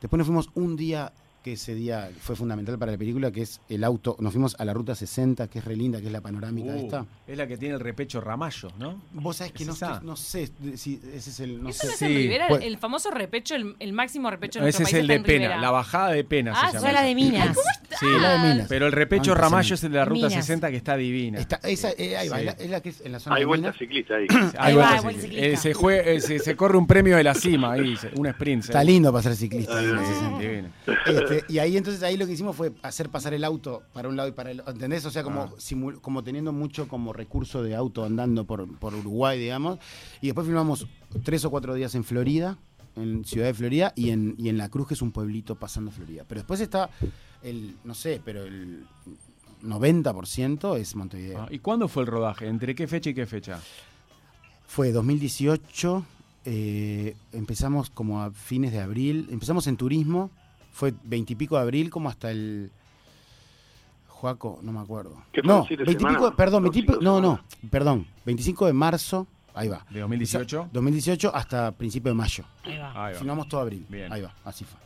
Después 0.00 0.18
nos 0.18 0.26
fuimos 0.26 0.50
un 0.54 0.76
día, 0.76 1.12
que 1.42 1.54
ese 1.54 1.74
día 1.74 2.10
fue 2.20 2.36
fundamental 2.36 2.78
para 2.78 2.92
la 2.92 2.98
película, 2.98 3.30
que 3.30 3.42
es 3.42 3.60
el 3.68 3.82
auto. 3.84 4.14
Nos 4.20 4.32
fuimos 4.32 4.54
a 4.58 4.64
la 4.66 4.74
ruta 4.74 4.94
60, 4.94 5.48
que 5.48 5.60
es 5.60 5.64
re 5.64 5.74
linda, 5.74 5.98
que 6.00 6.06
es 6.06 6.12
la 6.12 6.20
panorámica 6.20 6.72
Uh, 6.72 6.84
esta. 6.84 7.06
es 7.26 7.38
la 7.38 7.46
que 7.46 7.56
tiene 7.56 7.74
el 7.76 7.80
repecho 7.80 8.20
Ramallo, 8.20 8.68
¿no? 8.78 9.00
Vos 9.12 9.36
sabés 9.36 9.52
que 9.54 9.62
¿Es 9.62 9.66
no, 9.68 9.72
estoy- 9.72 9.98
no 10.02 10.16
sé 10.16 10.50
si 10.76 11.00
ese 11.14 11.30
es 11.30 11.40
el. 11.40 11.62
No 11.62 11.70
¿Eso 11.70 11.80
sé. 11.80 11.86
no 11.86 11.92
es 11.92 11.98
Sí, 11.98 12.04
en 12.04 12.14
Rivera? 12.16 12.48
pues- 12.48 12.62
el 12.64 12.76
famoso 12.76 13.10
repecho, 13.10 13.54
el, 13.54 13.74
el 13.78 13.92
máximo 13.94 14.30
repecho 14.30 14.58
en 14.60 14.66
Ese 14.68 14.82
es 14.82 14.92
el 14.92 15.06
de 15.06 15.20
Pena, 15.20 15.44
Rivera. 15.46 15.60
la 15.60 15.70
bajada 15.70 16.10
de 16.10 16.24
Pena 16.24 16.52
Ah, 16.54 16.70
se 16.70 16.76
Esa 16.76 16.86
llama. 16.86 16.88
es 16.88 16.94
la 16.94 17.02
de 17.02 17.14
Minas. 17.14 17.58
Sí, 18.00 18.06
la 18.20 18.32
de 18.42 18.48
Minas. 18.52 18.66
pero 18.68 18.86
el 18.86 18.92
repecho 18.92 19.34
Ramallo 19.34 19.74
es 19.74 19.84
el 19.84 19.92
de 19.92 19.98
la 19.98 20.04
ruta 20.04 20.28
Minas. 20.28 20.32
60 20.46 20.70
que 20.70 20.76
está 20.76 20.96
divina. 20.96 21.38
Está, 21.38 21.56
esa, 21.64 21.90
eh, 21.98 22.16
ahí 22.16 22.28
va, 22.28 22.36
Sí. 22.38 22.40
es 22.40 22.46
la, 22.46 22.64
es 22.64 22.70
la 22.70 22.80
que 22.80 22.88
es 22.90 23.00
en 23.02 23.12
la 23.12 23.18
zona 23.20 23.36
Hay 23.36 23.42
de 23.42 23.46
vuelta 23.46 23.72
ciclista 23.72 24.14
ahí. 24.14 24.26
Buen 25.02 25.16
sí. 25.16 25.22
ciclista. 25.22 25.46
Eh, 25.46 25.56
se, 25.56 25.74
jue- 25.74 26.02
eh, 26.04 26.20
se, 26.20 26.56
corre 26.56 26.78
un 26.78 26.86
premio 26.86 27.16
de 27.16 27.24
la 27.24 27.34
cima 27.34 27.72
ahí, 27.72 27.96
un 28.16 28.26
sprint. 28.26 28.64
Está 28.64 28.82
lindo 28.84 29.10
para 29.12 29.22
ser 29.24 29.36
ciclista. 29.36 29.74
Ahí 31.30 31.36
en 31.38 31.38
la 31.38 31.38
Sí, 31.38 31.38
60. 31.38 31.38
divino. 31.38 31.40
Este, 31.40 31.52
y 31.52 31.58
ahí 31.58 31.76
entonces 31.76 32.02
ahí 32.02 32.16
lo 32.16 32.26
que 32.26 32.32
hicimos 32.32 32.56
fue 32.56 32.72
hacer 32.82 33.08
pasar 33.10 33.34
el 33.34 33.44
auto 33.44 33.82
para 33.92 34.08
un 34.08 34.16
lado 34.16 34.28
y 34.28 34.32
para 34.32 34.50
el 34.50 34.60
otro, 34.60 34.72
¿entendés? 34.72 35.04
O 35.06 35.10
sea, 35.10 35.22
como, 35.22 35.40
Ah. 35.42 35.50
simu- 35.58 36.00
como 36.00 36.22
teniendo 36.24 36.52
mucho 36.52 36.88
como 36.88 37.12
recurso 37.12 37.62
de 37.62 37.74
auto 37.74 38.04
andando 38.04 38.44
por, 38.44 38.66
por 38.78 38.94
Uruguay, 38.94 39.38
digamos. 39.38 39.78
Y 40.20 40.26
después 40.26 40.46
filmamos 40.46 40.86
tres 41.24 41.44
o 41.44 41.50
cuatro 41.50 41.74
días 41.74 41.94
en 41.94 42.04
Florida, 42.04 42.58
en 42.96 43.24
Ciudad 43.24 43.46
de 43.46 43.54
Florida, 43.54 43.92
y 43.96 44.10
en, 44.10 44.34
y 44.38 44.48
en 44.48 44.58
La 44.58 44.68
Cruz, 44.68 44.88
que 44.88 44.94
es 44.94 45.02
un 45.02 45.12
pueblito 45.12 45.54
pasando 45.56 45.90
Florida. 45.90 46.24
Pero 46.28 46.40
después 46.40 46.60
está 46.60 46.90
el, 47.42 47.76
no 47.84 47.94
sé, 47.94 48.20
pero 48.24 48.44
el 48.44 48.84
90% 49.62 50.76
es 50.76 50.94
Montevideo. 50.96 51.42
Ah, 51.42 51.48
¿Y 51.50 51.58
cuándo 51.58 51.88
fue 51.88 52.02
el 52.02 52.06
rodaje? 52.08 52.46
¿Entre 52.46 52.74
qué 52.74 52.86
fecha 52.86 53.10
y 53.10 53.14
qué 53.14 53.26
fecha? 53.26 53.60
Fue 54.66 54.92
2018, 54.92 56.04
eh, 56.44 57.16
empezamos 57.32 57.90
como 57.90 58.22
a 58.22 58.30
fines 58.30 58.72
de 58.72 58.80
abril, 58.80 59.28
empezamos 59.30 59.66
en 59.66 59.76
turismo, 59.76 60.30
fue 60.72 60.92
veintipico 61.04 61.56
de 61.56 61.62
abril 61.62 61.90
como 61.90 62.08
hasta 62.08 62.30
el... 62.30 62.70
Joaco, 64.08 64.58
no 64.62 64.72
me 64.72 64.80
acuerdo. 64.80 65.22
¿Qué 65.32 65.40
fue, 65.42 65.48
No, 65.48 65.64
siete 65.66 65.84
20 65.84 65.92
y 65.92 66.04
pico- 66.06 66.10
semanas? 66.18 66.36
perdón, 66.36 66.58
¿O 66.60 66.62
20 66.64 66.78
y 66.78 66.82
pico- 66.82 66.92
cinco 66.94 67.04
no, 67.04 67.20
no, 67.20 67.40
perdón, 67.70 68.06
25 68.26 68.66
de 68.66 68.72
marzo, 68.74 69.26
ahí 69.54 69.68
va. 69.68 69.86
¿De 69.90 70.00
2018? 70.00 70.68
2018 70.72 71.34
hasta 71.34 71.72
principio 71.72 72.10
de 72.12 72.16
mayo. 72.16 72.44
Ahí 72.64 72.76
va. 72.78 73.06
Ahí 73.06 73.12
va. 73.14 73.18
Filmamos 73.18 73.48
todo 73.48 73.62
abril. 73.62 73.86
Bien. 73.88 74.12
Ahí 74.12 74.20
va, 74.20 74.34
así 74.44 74.64
fue. 74.64 74.78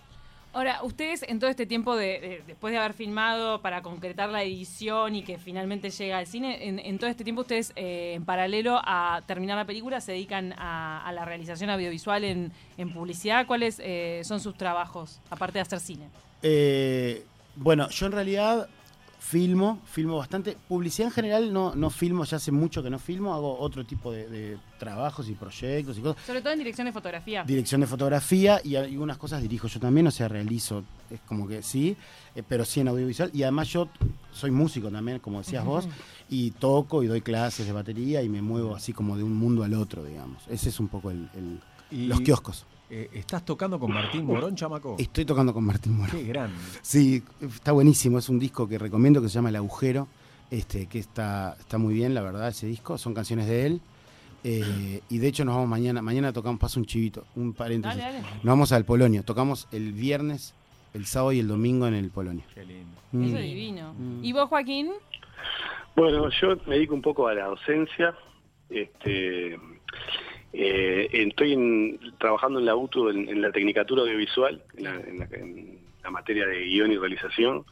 Ahora, 0.55 0.79
ustedes 0.85 1.25
en 1.25 1.41
todo 1.41 1.51
este 1.51 1.67
tiempo, 1.67 1.97
de, 1.97 2.21
de- 2.21 2.43
después 2.47 2.73
de 2.73 2.79
haber 2.79 2.93
filmado 2.95 3.61
para 3.61 3.83
concretar 3.83 4.29
la 4.31 4.43
edición 4.45 5.17
y 5.17 5.23
que 5.25 5.37
finalmente 5.37 5.91
llega 5.91 6.19
al 6.19 6.27
cine, 6.29 6.69
en, 6.69 6.99
todo 6.99 7.11
este 7.11 7.25
tiempo 7.25 7.43
ustedes, 7.43 7.73
eh, 7.75 8.13
en 8.15 8.25
paralelo 8.25 8.81
a 8.85 9.23
terminar 9.27 9.57
la 9.57 9.65
película, 9.65 10.01
se 10.01 10.13
dedican 10.13 10.53
a, 10.57 11.05
a 11.07 11.13
la 11.13 11.25
realización 11.25 11.71
audiovisual 11.71 12.23
en, 12.25 12.53
en 12.79 12.93
publicidad. 12.95 13.47
¿Cuáles 13.47 13.81
eh, 13.83 14.21
son 14.25 14.39
sus 14.41 14.57
trabajos, 14.57 15.21
aparte 15.29 15.55
de 15.59 15.63
hacer 15.63 15.81
cine? 15.81 16.09
Eh, 16.43 17.25
bueno, 17.57 17.89
yo 17.91 18.07
en 18.07 18.13
realidad 18.13 18.69
filmo, 19.29 19.81
filmo 19.87 20.19
bastante. 20.19 20.57
Publicidad 20.69 21.09
en 21.09 21.13
general 21.15 21.53
no, 21.53 21.75
no 21.75 21.89
filmo, 21.91 22.25
ya 22.25 22.37
hace 22.37 22.53
mucho 22.53 22.83
que 22.83 22.91
no 22.91 22.99
filmo, 22.99 23.33
hago 23.33 23.59
otro 23.59 23.85
tipo 23.85 24.13
de, 24.13 24.29
de 24.29 24.59
trabajos 24.79 25.29
y 25.29 25.33
proyectos 25.33 25.97
y 25.99 26.03
cosas. 26.03 26.23
Sobre 26.27 26.43
todo 26.43 26.53
en 26.53 26.59
dirección 26.59 26.87
de 26.87 26.93
fotografía. 26.93 27.43
Dirección 27.45 27.81
de 27.81 27.87
fotografía 27.87 28.61
y 28.63 28.77
algunas 28.77 29.17
cosas 29.17 29.41
dirijo 29.41 29.67
yo 29.67 29.81
también, 29.81 30.07
o 30.07 30.11
sea, 30.11 30.29
realizo, 30.29 30.85
es 31.11 31.21
como 31.23 31.49
que 31.49 31.63
sí, 31.63 31.97
eh, 32.35 32.43
pero 32.47 32.65
sí 32.67 32.81
en 32.81 32.89
audiovisual. 32.89 33.31
Y 33.33 33.43
además 33.45 33.69
yo 33.69 33.89
soy 34.33 34.51
músico 34.51 34.91
también, 34.91 35.19
como 35.21 35.39
decías 35.39 35.65
vos, 35.65 35.89
y 36.29 36.51
toco 36.53 37.03
y 37.03 37.07
doy 37.07 37.23
clases 37.23 37.67
de 37.67 37.73
batería 37.73 38.23
y 38.23 38.29
me 38.29 38.43
muevo 38.43 38.75
así 38.77 38.93
como 38.93 39.17
de 39.17 39.23
un 39.23 39.35
mundo 39.37 39.65
al 39.65 39.73
otro, 39.75 40.05
digamos. 40.05 40.43
Ese 40.49 40.69
es 40.69 40.79
un 40.79 40.89
poco 40.89 41.11
el, 41.11 41.29
el- 41.35 41.61
Y, 41.91 42.07
los 42.07 42.21
kioscos. 42.21 42.67
Eh, 42.97 43.11
¿Estás 43.13 43.45
tocando 43.45 43.77
con 43.81 43.93
Martín 43.93 44.25
Morón, 44.25 44.55
chamaco? 44.55 44.95
Estoy 45.01 45.25
tocando 45.25 45.53
con 45.53 45.65
Martín 45.65 45.99
Moro. 45.99 46.13
Qué 46.13 46.23
grande. 46.23 46.57
Sí, 46.81 47.25
está 47.41 47.73
buenísimo. 47.73 48.19
Es 48.19 48.29
un 48.29 48.39
disco 48.39 48.69
que 48.69 48.79
recomiendo 48.79 49.21
que 49.21 49.29
se 49.29 49.35
llama 49.35 49.49
El 49.49 49.57
Agujero. 49.57 50.07
Este, 50.49 50.87
que 50.87 51.01
está, 51.01 51.57
está 51.59 51.77
muy 51.77 51.93
bien, 51.93 52.15
la 52.15 52.23
verdad, 52.23 52.47
ese 52.47 52.69
disco. 52.69 52.97
Son 52.97 53.13
canciones 53.13 53.49
de 53.49 53.67
él. 53.67 53.81
Eh, 54.45 55.01
y 55.11 55.19
de 55.19 55.27
hecho 55.27 55.45
nos 55.45 55.57
vamos 55.57 55.69
mañana. 55.69 56.03
Mañana 56.03 56.33
tocamos, 56.33 56.61
paso 56.61 56.79
un 56.79 56.87
chivito, 56.87 57.25
un 57.35 57.53
paréntesis. 57.53 57.99
Dale, 57.99 58.19
dale. 58.19 58.29
Nos 58.37 58.45
vamos 58.45 58.71
al 58.71 58.85
Polonio. 58.85 59.25
Tocamos 59.25 59.67
el 59.73 59.93
viernes, 59.93 60.55
el 60.93 61.07
sábado 61.07 61.33
y 61.33 61.41
el 61.41 61.49
domingo 61.49 61.89
en 61.89 61.95
el 61.95 62.11
Polonio. 62.11 62.45
Qué 62.55 62.65
lindo. 62.65 63.01
Mm. 63.11 63.25
Eso 63.25 63.39
es 63.39 63.45
divino. 63.45 63.95
Mm. 63.95 64.25
¿Y 64.25 64.33
vos, 64.33 64.49
Joaquín? 64.49 64.93
Bueno, 65.97 66.31
yo 66.41 66.57
me 66.67 66.77
dedico 66.77 66.95
un 66.95 67.03
poco 67.03 67.27
a 67.27 67.35
la 67.35 67.47
docencia. 67.47 68.15
Este, 68.71 69.59
eh, 70.55 71.09
estoy 71.13 71.53
en- 71.53 71.99
trabajando 72.19 72.59
en 72.61 72.65
la 72.67 72.77
UTU, 72.77 73.09
en, 73.11 73.29
en 73.29 73.43
la 73.43 73.51
Tecnicatura 73.53 74.03
Audiovisual, 74.03 74.63
en 74.77 74.85
la, 74.85 74.95
en 75.01 75.19
la- 75.19 75.29
en 75.37 75.79
la 76.03 76.11
materia 76.11 76.47
de 76.47 76.65
guion 76.65 76.93
y 76.93 76.97
realización. 76.97 77.65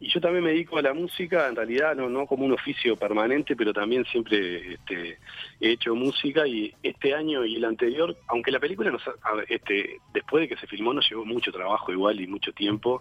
Y 0.00 0.10
yo 0.10 0.20
también 0.20 0.44
me 0.44 0.50
dedico 0.50 0.78
a 0.78 0.82
la 0.82 0.94
música, 0.94 1.48
en 1.48 1.56
realidad 1.56 1.96
no, 1.96 2.08
no 2.08 2.24
como 2.26 2.44
un 2.44 2.52
oficio 2.52 2.94
permanente, 2.96 3.56
pero 3.56 3.72
también 3.72 4.04
siempre 4.04 4.74
este, 4.74 5.18
he 5.60 5.70
hecho 5.72 5.92
música 5.96 6.46
y 6.46 6.72
este 6.84 7.14
año 7.14 7.44
y 7.44 7.56
el 7.56 7.64
anterior, 7.64 8.16
aunque 8.28 8.52
la 8.52 8.60
película 8.60 8.92
nos, 8.92 9.02
este, 9.48 9.98
después 10.14 10.42
de 10.42 10.48
que 10.48 10.56
se 10.60 10.68
filmó 10.68 10.94
nos 10.94 11.08
llevó 11.10 11.24
mucho 11.24 11.50
trabajo 11.50 11.90
igual 11.92 12.20
y 12.20 12.28
mucho 12.28 12.52
tiempo 12.52 13.00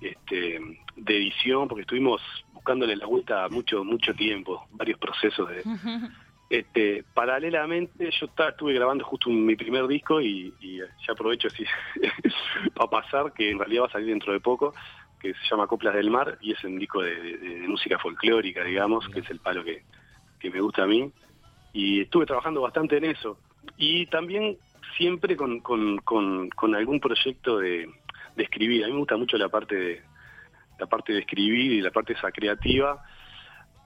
este, 0.00 0.60
de 0.96 1.16
edición, 1.16 1.66
porque 1.66 1.82
estuvimos 1.82 2.20
buscándole 2.52 2.94
la 2.94 3.06
vuelta 3.06 3.48
mucho, 3.48 3.82
mucho 3.84 4.14
tiempo, 4.14 4.66
varios 4.70 4.98
procesos 5.00 5.48
de, 5.48 5.62
este, 6.50 7.04
paralelamente 7.14 8.10
yo 8.10 8.26
estuve 8.48 8.74
grabando 8.74 9.04
justo 9.04 9.30
mi 9.30 9.54
primer 9.54 9.86
disco 9.86 10.20
y, 10.20 10.52
y 10.60 10.78
ya 10.78 11.12
aprovecho 11.12 11.46
así 11.46 11.64
para 12.74 12.90
pasar, 12.90 13.32
que 13.32 13.50
en 13.50 13.58
realidad 13.58 13.84
va 13.84 13.86
a 13.86 13.92
salir 13.92 14.08
dentro 14.08 14.32
de 14.32 14.40
poco, 14.40 14.74
que 15.20 15.32
se 15.32 15.48
llama 15.48 15.68
Coplas 15.68 15.94
del 15.94 16.10
Mar 16.10 16.38
y 16.40 16.52
es 16.52 16.64
un 16.64 16.78
disco 16.78 17.02
de, 17.02 17.64
música 17.68 17.98
folclórica, 18.00 18.64
digamos, 18.64 19.08
que 19.08 19.20
es 19.20 19.30
el 19.30 19.38
palo 19.38 19.62
que, 19.62 19.84
que 20.40 20.50
me 20.50 20.60
gusta 20.60 20.82
a 20.82 20.86
mí. 20.86 21.12
Y 21.72 22.00
estuve 22.00 22.26
trabajando 22.26 22.62
bastante 22.62 22.96
en 22.96 23.04
eso. 23.04 23.38
Y 23.76 24.06
también 24.06 24.58
siempre 24.96 25.36
con, 25.36 25.60
con, 25.60 25.98
con, 25.98 26.50
con 26.50 26.74
algún 26.74 26.98
proyecto 26.98 27.58
de, 27.58 27.88
de 28.34 28.42
escribir. 28.42 28.82
A 28.82 28.88
mí 28.88 28.94
me 28.94 28.98
gusta 28.98 29.16
mucho 29.16 29.38
la 29.38 29.48
parte 29.48 29.76
de, 29.76 30.02
la 30.80 30.86
parte 30.86 31.12
de 31.12 31.20
escribir 31.20 31.72
y 31.72 31.80
la 31.80 31.92
parte 31.92 32.14
esa 32.14 32.32
creativa. 32.32 33.04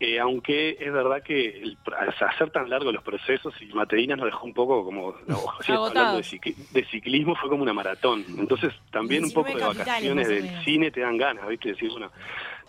Eh, 0.01 0.19
aunque 0.19 0.77
es 0.81 0.93
verdad 0.93 1.23
que 1.23 1.49
el- 1.63 1.79
al 1.97 2.09
hacer 2.09 2.51
tan 2.51 2.69
largos 2.69 2.93
los 2.93 3.03
procesos 3.05 3.55
y 3.63 3.67
Mateína 3.67 4.17
nos 4.17 4.27
dejó 4.27 4.45
un 4.45 4.53
poco 4.53 4.85
como 4.85 5.15
no, 5.27 5.39
hablando 5.69 6.17
de, 6.17 6.23
cicli- 6.25 6.57
de 6.73 6.85
ciclismo 6.87 7.35
fue 7.37 7.49
como 7.49 7.63
una 7.63 7.73
maratón. 7.73 8.25
Entonces 8.37 8.73
también 8.91 9.25
un 9.25 9.33
poco 9.33 9.49
de 9.49 9.55
19 9.55 9.79
capitales, 9.79 10.17
vacaciones 10.17 10.29
del 10.29 10.65
cine 10.65 10.91
te 10.91 11.01
dan 11.01 11.17
ganas 11.17 11.47
viste 11.49 11.71
decir 11.71 11.91
bueno 11.91 12.11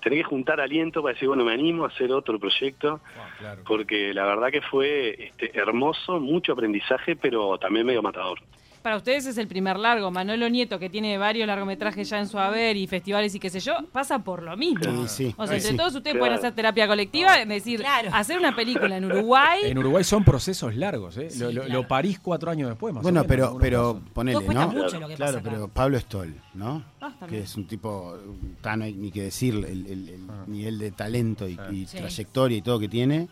tenés 0.04 0.20
que 0.20 0.24
juntar 0.24 0.62
aliento 0.62 1.02
para 1.02 1.14
decir 1.14 1.28
bueno 1.28 1.44
me 1.44 1.54
animo 1.54 1.84
a 1.84 1.88
hacer 1.88 2.12
otro 2.12 2.40
proyecto 2.40 3.02
Ah, 3.18 3.28
claro. 3.40 3.64
porque 3.66 4.14
la 4.14 4.24
verdad 4.26 4.52
que 4.52 4.62
fue 4.62 5.16
este, 5.26 5.58
hermoso 5.58 6.20
mucho 6.20 6.54
aprendizaje 6.54 7.16
pero 7.16 7.58
también 7.58 7.88
medio 7.88 8.04
matador 8.04 8.40
Para 8.86 8.98
ustedes 8.98 9.26
es 9.26 9.40
el 9.40 9.48
primer 9.48 9.80
largo. 9.80 10.12
Manolo 10.12 10.48
Nieto, 10.48 10.78
que 10.78 10.92
tiene 10.92 11.18
varios 11.18 11.48
largometrajes 11.48 12.08
ya 12.08 12.20
en 12.20 12.28
su 12.28 12.38
haber 12.38 12.78
y 12.78 12.86
festivales 12.86 13.34
y 13.34 13.40
qué 13.40 13.50
sé 13.50 13.60
yo, 13.60 13.74
pasa 13.92 14.20
por 14.20 14.44
lo 14.44 14.56
mismo. 14.56 15.08
Sí, 15.08 15.26
sí. 15.30 15.36
O 15.40 15.48
sea, 15.48 15.56
entre 15.56 15.72
sí. 15.72 15.76
todos 15.76 15.96
ustedes 15.96 16.14
Claro. 16.14 16.20
pueden 16.20 16.38
hacer 16.38 16.54
terapia 16.54 16.86
colectiva, 16.88 17.40
es 17.42 17.48
decir, 17.48 17.80
Claro. 17.80 18.12
hacer 18.14 18.38
una 18.38 18.56
película 18.56 18.96
en 18.98 19.06
Uruguay. 19.06 19.62
En 19.64 19.80
Uruguay 19.80 20.04
son 20.04 20.24
procesos 20.24 20.76
largos, 20.76 21.18
¿eh? 21.18 21.30
lo, 21.40 21.48
lo- 21.52 21.62
claro. 21.64 21.74
lo 21.82 21.88
parís 21.88 22.20
cuatro 22.22 22.52
años 22.52 22.70
después, 22.70 22.94
más 22.94 23.02
o 23.02 23.04
Bueno, 23.06 23.22
menos, 23.22 23.26
en 23.26 23.58
pero, 23.58 23.58
pero 23.60 24.02
ponele, 24.14 24.48
¿no? 24.54 24.68
mucho 24.68 25.00
lo 25.00 25.08
que 25.08 25.16
claro, 25.16 25.40
pasa 25.40 25.50
pero 25.50 25.68
Pablo 25.68 26.00
Stoll, 26.00 26.36
¿no? 26.54 26.84
Ah, 27.02 27.10
está 27.12 27.26
que 27.26 27.40
es 27.40 27.56
un 27.56 27.66
tipo, 27.66 28.16
tan, 28.62 28.78
no 28.78 28.86
hay 28.86 28.94
ni 28.94 29.10
que 29.10 29.24
decir 29.24 29.56
el, 29.56 29.66
el- 29.66 30.10
el 30.10 30.28
nivel 30.46 30.78
de 30.78 30.92
talento 30.92 31.48
y, 31.50 31.58
y 31.72 31.88
Sí. 31.88 31.98
trayectoria 31.98 32.58
y 32.58 32.62
todo 32.62 32.78
que 32.80 32.88
tiene. 32.88 33.30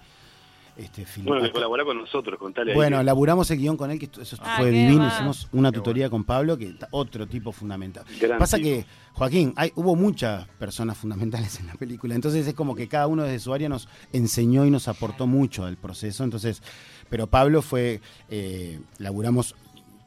Este, 0.75 1.05
bueno 1.21 1.43
que 1.43 1.51
con 1.85 1.97
nosotros 1.99 2.39
contale 2.39 2.71
ahí 2.71 2.75
bueno, 2.75 2.97
que- 2.97 3.03
laburamos 3.03 3.49
el 3.51 3.59
guion 3.59 3.77
con 3.77 3.91
él, 3.91 3.99
que 3.99 4.05
esto- 4.05 4.21
eso 4.21 4.37
Ah, 4.41 4.55
fue 4.57 4.71
divino. 4.71 5.07
Hicimos 5.07 5.47
una 5.51 5.71
Qué 5.71 5.77
tutoría 5.77 6.09
con 6.09 6.23
Pablo, 6.23 6.57
que 6.57 6.73
otro 6.89 7.27
tipo 7.27 7.51
fundamental. 7.51 8.03
Gran 8.19 8.39
Pasa 8.39 8.57
tipo. 8.57 8.69
que, 8.69 8.85
Joaquín, 9.13 9.53
hay, 9.55 9.71
hubo 9.75 9.95
muchas 9.95 10.47
personas 10.57 10.97
fundamentales 10.97 11.59
en 11.59 11.67
la 11.67 11.73
película, 11.75 12.15
entonces 12.15 12.47
es 12.47 12.53
como 12.55 12.73
que 12.75 12.87
cada 12.87 13.05
uno 13.05 13.21
desde 13.23 13.39
su 13.39 13.53
área 13.53 13.69
nos 13.69 13.87
enseñó 14.11 14.65
y 14.65 14.71
nos 14.71 14.87
aportó 14.87 15.27
mucho 15.27 15.63
al 15.65 15.77
proceso. 15.77 16.23
Entonces, 16.23 16.63
pero 17.09 17.27
Pablo 17.27 17.61
fue, 17.61 18.01
eh, 18.29 18.79
laburamos 18.97 19.55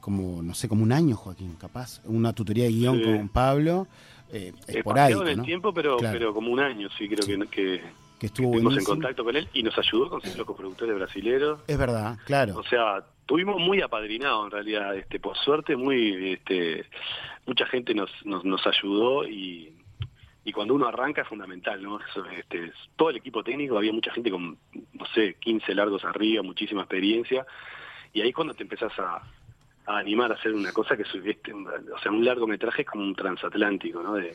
como, 0.01 0.43
no 0.43 0.55
sé, 0.55 0.69
como 0.69 0.83
un 0.83 0.91
año, 0.93 1.17
Joaquín, 1.17 1.55
capaz, 1.55 2.01
una 2.05 2.33
tutoría 2.33 2.65
de 2.65 2.71
guion 2.73 2.99
Sí. 2.99 3.05
con 3.05 3.29
Pablo, 3.29 3.87
eh, 4.33 4.53
esporádico, 4.67 5.23
en 5.23 5.29
el 5.29 5.37
¿no? 5.37 5.43
tiempo 5.45 5.73
pero 5.73 5.97
Claro. 5.99 6.19
pero 6.19 6.35
como 6.35 6.51
un 6.51 6.59
año 6.59 6.89
sí 6.99 7.09
creo 7.09 7.25
que, 7.25 7.49
que 7.49 7.81
que 8.19 8.27
estuvo 8.27 8.49
estuvimos 8.49 8.79
en 8.79 8.85
contacto 8.85 9.25
con 9.25 9.37
él 9.37 9.49
y 9.53 9.63
nos 9.63 9.77
ayudó 9.79 10.09
con 10.11 10.21
los 10.25 10.47
coproductores 10.47 10.95
brasileños 10.95 11.61
Es 11.67 11.79
verdad, 11.79 12.19
claro. 12.25 12.57
O 12.59 12.65
sea, 12.65 13.05
tuvimos 13.27 13.61
muy 13.61 13.81
apadrinados 13.83 14.47
en 14.47 14.51
realidad, 14.51 14.97
este, 14.97 15.21
por 15.21 15.37
suerte 15.37 15.77
muy, 15.77 16.33
este, 16.33 16.87
mucha 17.47 17.67
gente 17.67 17.95
nos, 17.95 18.11
nos, 18.25 18.45
nos 18.45 18.67
ayudó 18.67 19.27
y, 19.29 19.75
y 20.45 20.53
cuando 20.53 20.75
uno 20.75 20.87
arranca 20.87 21.23
es 21.23 21.29
fundamental, 21.29 21.83
¿no? 21.83 21.99
Este, 22.37 22.73
todo 22.97 23.11
el 23.11 23.17
equipo 23.17 23.43
técnico, 23.43 23.77
había 23.77 23.93
mucha 23.93 24.13
gente 24.13 24.31
con, 24.31 24.59
no 24.93 25.07
sé, 25.15 25.35
15 25.41 25.75
largos 25.75 26.05
arriba, 26.05 26.43
muchísima 26.43 26.83
experiencia, 26.83 27.47
y 28.13 28.21
ahí 28.23 28.33
cuando 28.33 28.55
te 28.55 28.63
empezás 28.63 28.93
a, 28.99 29.23
a 29.87 29.99
animar 29.99 30.33
a 30.33 30.35
hacer 30.35 30.53
una 30.53 30.73
cosa 30.73 30.97
que 30.97 31.03
es, 31.03 31.15
este, 31.25 31.53
o 31.53 31.99
sea, 32.03 32.11
un 32.11 32.25
largometraje 32.25 32.83
es 32.83 32.89
como 32.89 33.05
un 33.05 33.15
transatlántico, 33.15 34.03
¿no? 34.03 34.15
De, 34.15 34.35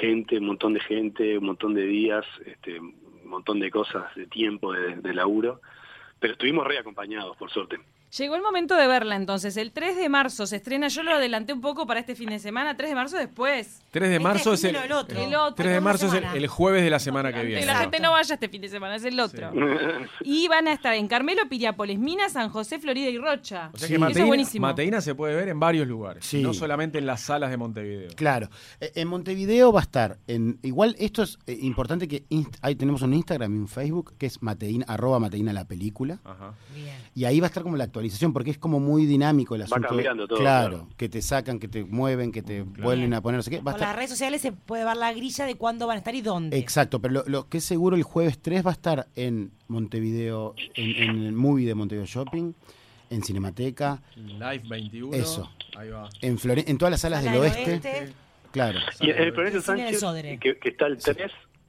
gente, 0.00 0.38
un 0.38 0.46
montón 0.46 0.72
de 0.72 0.80
gente, 0.80 1.38
un 1.38 1.44
montón 1.46 1.74
de 1.74 1.82
días, 1.84 2.24
este, 2.46 2.80
un 2.80 2.94
montón 3.24 3.60
de 3.60 3.70
cosas, 3.70 4.14
de 4.14 4.26
tiempo, 4.26 4.72
de, 4.72 4.96
de 4.96 5.14
laburo. 5.14 5.60
Pero 6.18 6.32
estuvimos 6.32 6.66
re 6.66 6.78
acompañados, 6.78 7.36
por 7.36 7.50
suerte. 7.50 7.78
Llegó 8.18 8.36
el 8.36 8.42
momento 8.42 8.76
de 8.76 8.86
verla 8.86 9.16
entonces. 9.16 9.56
El 9.56 9.72
3 9.72 9.96
de 9.96 10.08
marzo 10.08 10.46
se 10.46 10.56
estrena, 10.56 10.88
yo 10.88 11.02
lo 11.02 11.12
adelanté 11.12 11.52
un 11.52 11.60
poco 11.60 11.86
para 11.86 11.98
este 12.00 12.14
fin 12.14 12.28
de 12.30 12.38
semana, 12.38 12.76
3 12.76 12.90
de 12.90 12.94
marzo 12.94 13.16
después. 13.16 13.82
3 13.90 14.08
de 14.10 14.20
marzo 14.20 14.52
es 14.52 14.62
el, 14.64 14.76
otro. 14.92 15.18
El 15.20 15.34
otro. 15.34 15.54
3 15.56 15.72
de 15.74 15.80
marzo 15.80 16.06
es 16.06 16.22
el, 16.34 16.46
jueves 16.46 16.84
de 16.84 16.90
la 16.90 16.98
semana 17.00 17.32
que 17.32 17.40
Que 17.40 17.46
viene. 17.46 17.60
la 17.66 17.72
Exacto. 17.72 17.90
gente 17.90 18.00
no 18.00 18.12
vaya 18.12 18.34
este 18.34 18.48
fin 18.48 18.60
de 18.62 18.68
semana, 18.68 18.96
es 18.96 19.04
el 19.04 19.18
otro. 19.18 19.50
Y 20.22 20.46
van 20.48 20.68
a 20.68 20.72
estar 20.72 20.94
en 20.94 21.08
Carmelo, 21.08 21.42
Piriápolis, 21.48 21.98
Minas, 21.98 22.32
San 22.32 22.50
José, 22.50 22.78
Florida 22.78 23.08
y 23.10 23.18
Rocha. 23.18 23.70
O 23.72 23.78
sea 23.78 23.88
Sí. 23.88 23.94
que 23.94 23.94
Eso 23.94 23.94
es 23.94 24.00
Mateína, 24.00 24.26
buenísimo. 24.26 24.66
Mateína 24.66 25.00
se 25.00 25.14
puede 25.14 25.34
ver 25.34 25.48
en 25.48 25.58
varios 25.58 25.86
lugares, 25.88 26.24
Sí. 26.24 26.40
no 26.42 26.54
solamente 26.54 26.98
en 26.98 27.06
las 27.06 27.20
salas 27.20 27.50
de 27.50 27.56
Montevideo. 27.56 28.10
Claro. 28.16 28.48
Eh, 28.80 28.92
En 28.94 29.08
Montevideo 29.08 29.72
va 29.72 29.80
a 29.80 29.82
estar 29.82 30.18
en 30.28 30.58
igual 30.62 30.94
esto 30.98 31.22
es 31.22 31.38
eh, 31.46 31.58
importante 31.62 32.06
que 32.06 32.24
ahí 32.62 32.76
tenemos 32.76 33.02
un 33.02 33.12
Instagram 33.14 33.54
y 33.54 33.58
un 33.58 33.68
Facebook 33.68 34.14
que 34.18 34.26
es 34.26 34.40
mateína 34.42 34.84
arroba 34.88 35.18
mateína 35.18 35.52
la 35.52 35.64
película 35.66 36.20
Ajá. 36.24 36.54
Bien. 36.74 36.94
y 37.14 37.24
ahí 37.24 37.40
va 37.40 37.46
a 37.46 37.48
estar 37.48 37.62
como 37.62 37.76
la 37.76 37.84
actualización 38.04 38.32
porque 38.32 38.50
es 38.50 38.58
como 38.58 38.80
muy 38.80 39.06
dinámico 39.06 39.54
el 39.54 39.62
asunto. 39.62 39.88
cambiando 39.88 40.26
todo, 40.28 40.38
Claro, 40.38 40.68
claro. 40.78 40.88
que 40.96 41.08
te 41.08 41.22
sacan, 41.22 41.58
que 41.58 41.68
te 41.68 41.84
mueven, 41.84 42.32
que 42.32 42.42
te 42.42 42.62
vuelven 42.62 43.14
a 43.14 43.20
poner. 43.22 43.40
Va 43.40 43.72
Por 43.72 43.80
las 43.80 43.96
redes 43.96 44.10
sociales 44.10 44.40
se 44.42 44.52
puede 44.52 44.84
ver 44.84 44.96
la 44.96 45.12
grilla 45.12 45.46
de 45.46 45.54
cuándo 45.56 45.86
van 45.86 45.96
a 45.96 45.98
estar 45.98 46.14
y 46.14 46.20
dónde. 46.22 46.58
Exacto, 46.58 47.00
pero 47.00 47.14
lo, 47.14 47.24
lo 47.26 47.48
que 47.48 47.58
es 47.58 47.64
seguro 47.64 47.96
el 47.96 48.02
jueves 48.02 48.38
3 48.40 48.64
va 48.64 48.70
a 48.70 48.72
estar 48.74 49.06
en 49.16 49.50
Montevideo, 49.68 50.54
en, 50.74 51.02
en 51.02 51.22
el 51.26 51.32
movie 51.32 51.66
de 51.66 51.74
Montevideo 51.74 52.06
Shopping, 52.06 52.52
en 53.10 53.22
Cinemateca, 53.22 54.02
Live 54.16 54.62
21. 54.68 55.16
Eso. 55.16 55.50
Ahí 55.76 55.88
va. 55.90 56.08
en 56.20 56.38
Flore- 56.38 56.64
en 56.66 56.78
todas 56.78 56.90
las 56.92 57.00
salas 57.00 57.24
Sala 57.24 57.32
del 57.32 57.40
del 57.42 57.50
oeste. 57.50 57.72
Oeste. 57.88 58.12
Claro. 58.52 58.78
Y 59.00 59.10
el 59.10 59.32
Florencio 59.32 59.60
Sánchez, 59.60 60.00
que 60.40 60.68
está 60.68 60.86
el 60.86 60.98
3, 60.98 61.16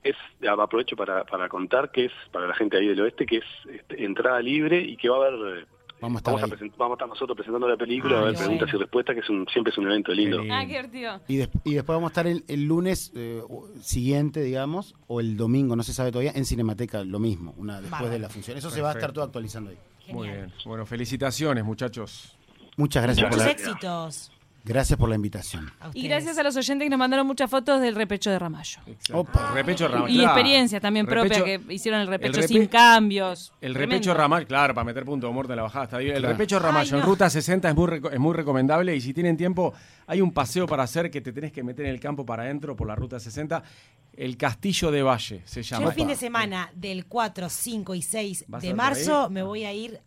es, 0.03 0.15
aprovecho 0.47 0.95
para, 0.95 1.23
para 1.25 1.49
contar 1.49 1.91
que 1.91 2.05
es, 2.05 2.11
para 2.31 2.45
la 2.47 2.53
gente 2.53 2.77
ahí 2.77 2.85
del 2.87 3.01
oeste, 3.01 3.25
que 3.25 3.37
es 3.37 3.43
este, 3.73 4.03
entrada 4.05 4.39
libre 4.39 4.79
y 4.81 4.95
que 4.97 5.09
va 5.09 5.25
a 5.25 5.27
haber... 5.27 5.67
Vamos 6.05 6.17
a 6.17 6.19
estar 6.19 6.33
vamos, 6.33 6.41
a 6.43 6.45
ahí. 6.53 6.59
present- 6.59 6.77
vamos 6.77 6.91
a 6.91 6.95
estar 6.95 7.07
nosotros 7.09 7.35
presentando 7.35 7.67
la 7.67 7.77
película, 7.77 8.15
Ah, 8.19 8.27
a 8.29 8.31
qué 8.31 8.37
preguntas 8.37 8.67
bueno. 8.67 8.77
y 8.77 8.81
respuestas, 8.81 9.15
que 9.15 9.21
es 9.21 9.29
un, 9.29 9.47
siempre 9.51 9.71
es 9.71 9.77
un 9.77 9.85
evento 9.87 10.13
lindo. 10.13 10.41
Ah, 10.51 10.61
qué 10.61 10.67
divertido. 10.67 11.19
Y, 11.27 11.35
des- 11.37 11.49
y 11.63 11.73
después 11.73 11.95
vamos 11.95 12.09
a 12.09 12.11
estar 12.11 12.27
el, 12.27 12.43
el 12.47 12.65
lunes 12.65 13.11
eh, 13.15 13.41
siguiente, 13.81 14.41
digamos, 14.41 14.95
o 15.07 15.19
el 15.19 15.37
domingo, 15.37 15.75
no 15.75 15.83
se 15.83 15.93
sabe 15.93 16.11
todavía, 16.11 16.31
en 16.35 16.45
Cinemateca, 16.45 17.03
lo 17.03 17.19
mismo, 17.19 17.53
una 17.57 17.81
después 17.81 18.09
de 18.09 18.19
la 18.19 18.29
función. 18.29 18.57
Eso 18.57 18.69
se 18.69 18.81
va 18.81 18.89
a 18.89 18.93
estar 18.93 19.11
todo 19.11 19.23
actualizando 19.25 19.71
ahí. 19.71 19.77
Muy 20.13 20.27
bien. 20.29 20.51
Bueno, 20.65 20.85
felicitaciones, 20.85 21.63
muchachos. 21.63 22.35
Muchas 22.77 23.03
gracias 23.03 23.23
por 23.29 23.37
Muchos 23.37 23.45
la, 23.47 23.53
gracias. 23.53 23.69
éxitos. 23.69 24.31
Gracias 24.65 24.97
por 24.99 25.07
la 25.09 25.15
invitación. 25.15 25.71
Y 25.93 26.07
gracias 26.07 26.37
a 26.37 26.43
los 26.43 26.55
oyentes 26.57 26.85
que 26.85 26.89
nos 26.89 26.99
mandaron 26.99 27.25
muchas 27.27 27.49
fotos 27.49 27.79
del 27.81 27.95
repecho 27.95 28.29
de 28.31 28.39
Ramallo. 28.39 28.79
Exacto. 28.87 29.17
Opa. 29.19 29.51
Repecho 29.53 29.87
Ramal. 29.87 30.09
Y 30.09 30.15
claro. 30.15 30.29
experiencia 30.29 30.79
también 30.79 31.05
propia 31.05 31.37
Repecho- 31.39 31.43
que 31.67 31.73
hicieron 31.73 32.01
el 32.01 32.07
repecho 32.07 32.41
repe- 32.41 32.47
sin 32.47 32.65
cambios. 32.67 33.53
El 33.61 33.73
Tremendo. 33.73 33.93
repecho 33.95 34.13
Ramal, 34.13 34.45
claro, 34.47 34.73
para 34.73 34.83
meter 34.85 35.05
punto 35.05 35.27
de 35.27 35.33
muerte 35.33 35.53
en 35.53 35.57
la 35.57 35.63
bajada 35.63 35.85
está 35.85 35.97
bien. 35.99 36.15
El 36.15 36.21
Claro. 36.21 36.33
repecho 36.33 36.59
Ramallo 36.59 36.95
Ay, 36.95 37.01
en 37.01 37.05
ruta 37.05 37.29
60 37.29 37.69
es 37.69 37.75
muy, 37.75 37.87
reco- 37.87 38.11
es 38.11 38.19
muy 38.19 38.33
recomendable 38.33 38.95
y 38.95 39.01
si 39.01 39.13
tienen 39.13 39.37
tiempo, 39.37 39.73
hay 40.07 40.21
un 40.21 40.31
paseo 40.33 40.65
para 40.67 40.83
hacer 40.83 41.09
que 41.11 41.21
te 41.21 41.31
tenés 41.31 41.51
que 41.51 41.63
meter 41.63 41.85
en 41.85 41.91
el 41.91 41.99
campo 41.99 42.25
para 42.25 42.43
adentro 42.43 42.75
por 42.75 42.87
la 42.87 42.95
ruta 42.95 43.19
60. 43.19 43.63
El 44.17 44.37
Castillo 44.37 44.91
de 44.91 45.03
Valle 45.03 45.41
se 45.45 45.61
Yo 45.61 45.75
llama. 45.75 45.89
el 45.89 45.93
fin 45.93 46.07
de 46.07 46.15
semana 46.15 46.69
del 46.73 47.05
4, 47.05 47.49
5 47.49 47.95
y 47.95 48.01
6 48.01 48.45
¿Vas 48.47 48.63
a 48.63 48.67
de 48.67 48.73
marzo 48.73 49.29
me 49.29 49.43
voy 49.43 49.65
a 49.65 49.73
ir 49.73 49.99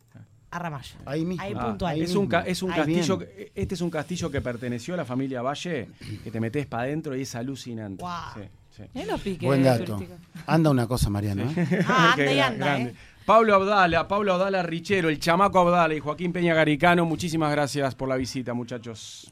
a 0.50 0.58
Ramallo. 0.58 0.96
Ahí 1.06 1.24
mismo. 1.24 1.42
Ahí 1.42 1.52
Ah, 1.56 1.66
puntual. 1.66 1.94
ahí 1.94 2.02
es 2.02 2.14
un, 2.14 2.26
ca- 2.26 2.38
mismo. 2.38 2.50
es 2.52 2.62
un 2.62 2.70
Ahí 2.72 2.76
castillo, 2.78 3.18
que- 3.18 3.52
este 3.54 3.74
es 3.74 3.80
un 3.80 3.90
castillo 3.90 4.30
que 4.30 4.40
perteneció 4.40 4.94
a 4.94 4.96
la 4.96 5.04
familia 5.04 5.42
Valle, 5.42 5.88
que 6.24 6.30
te 6.30 6.40
metes 6.40 6.66
para 6.66 6.84
adentro 6.84 7.14
y 7.16 7.22
es 7.22 7.34
alucinante. 7.34 8.00
Guau. 8.02 8.32
Sí, 8.34 8.40
sí. 8.76 8.82
Mirá 8.94 9.06
los 9.12 9.20
piques 9.20 9.46
Buen 9.46 9.62
dato. 9.62 10.00
Anda 10.46 10.70
una 10.70 10.86
cosa, 10.86 11.10
Mariano. 11.10 11.42
¿eh? 11.50 11.84
Ah, 11.88 12.12
anda 12.14 12.32
y 12.32 12.38
anda, 12.40 12.66
grande. 12.66 12.90
¿eh? 12.90 12.94
Pablo 13.26 13.54
Abdala, 13.56 14.08
Pablo 14.08 14.32
Abdala 14.32 14.62
Richero, 14.62 15.10
el 15.10 15.18
chamaco 15.18 15.58
Abdala 15.60 15.94
y 15.94 16.00
Joaquín 16.00 16.32
Peña 16.32 16.54
Garicano, 16.54 17.04
muchísimas 17.04 17.50
gracias 17.52 17.94
por 17.94 18.08
la 18.08 18.16
visita, 18.16 18.54
muchachos. 18.54 19.30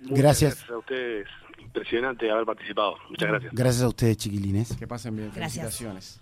Muchas 0.00 0.18
Gracias. 0.18 0.70
a 0.70 0.78
ustedes. 0.78 1.26
Impresionante 1.58 2.30
haber 2.30 2.46
participado. 2.46 2.96
Muchas 3.10 3.28
gracias. 3.28 3.52
Gracias 3.52 3.82
a 3.82 3.88
ustedes, 3.88 4.16
chiquilines. 4.16 4.76
Que 4.76 4.86
pasen 4.86 5.16
bien. 5.16 5.30
Gracias. 5.34 5.52
Felicitaciones. 5.76 6.20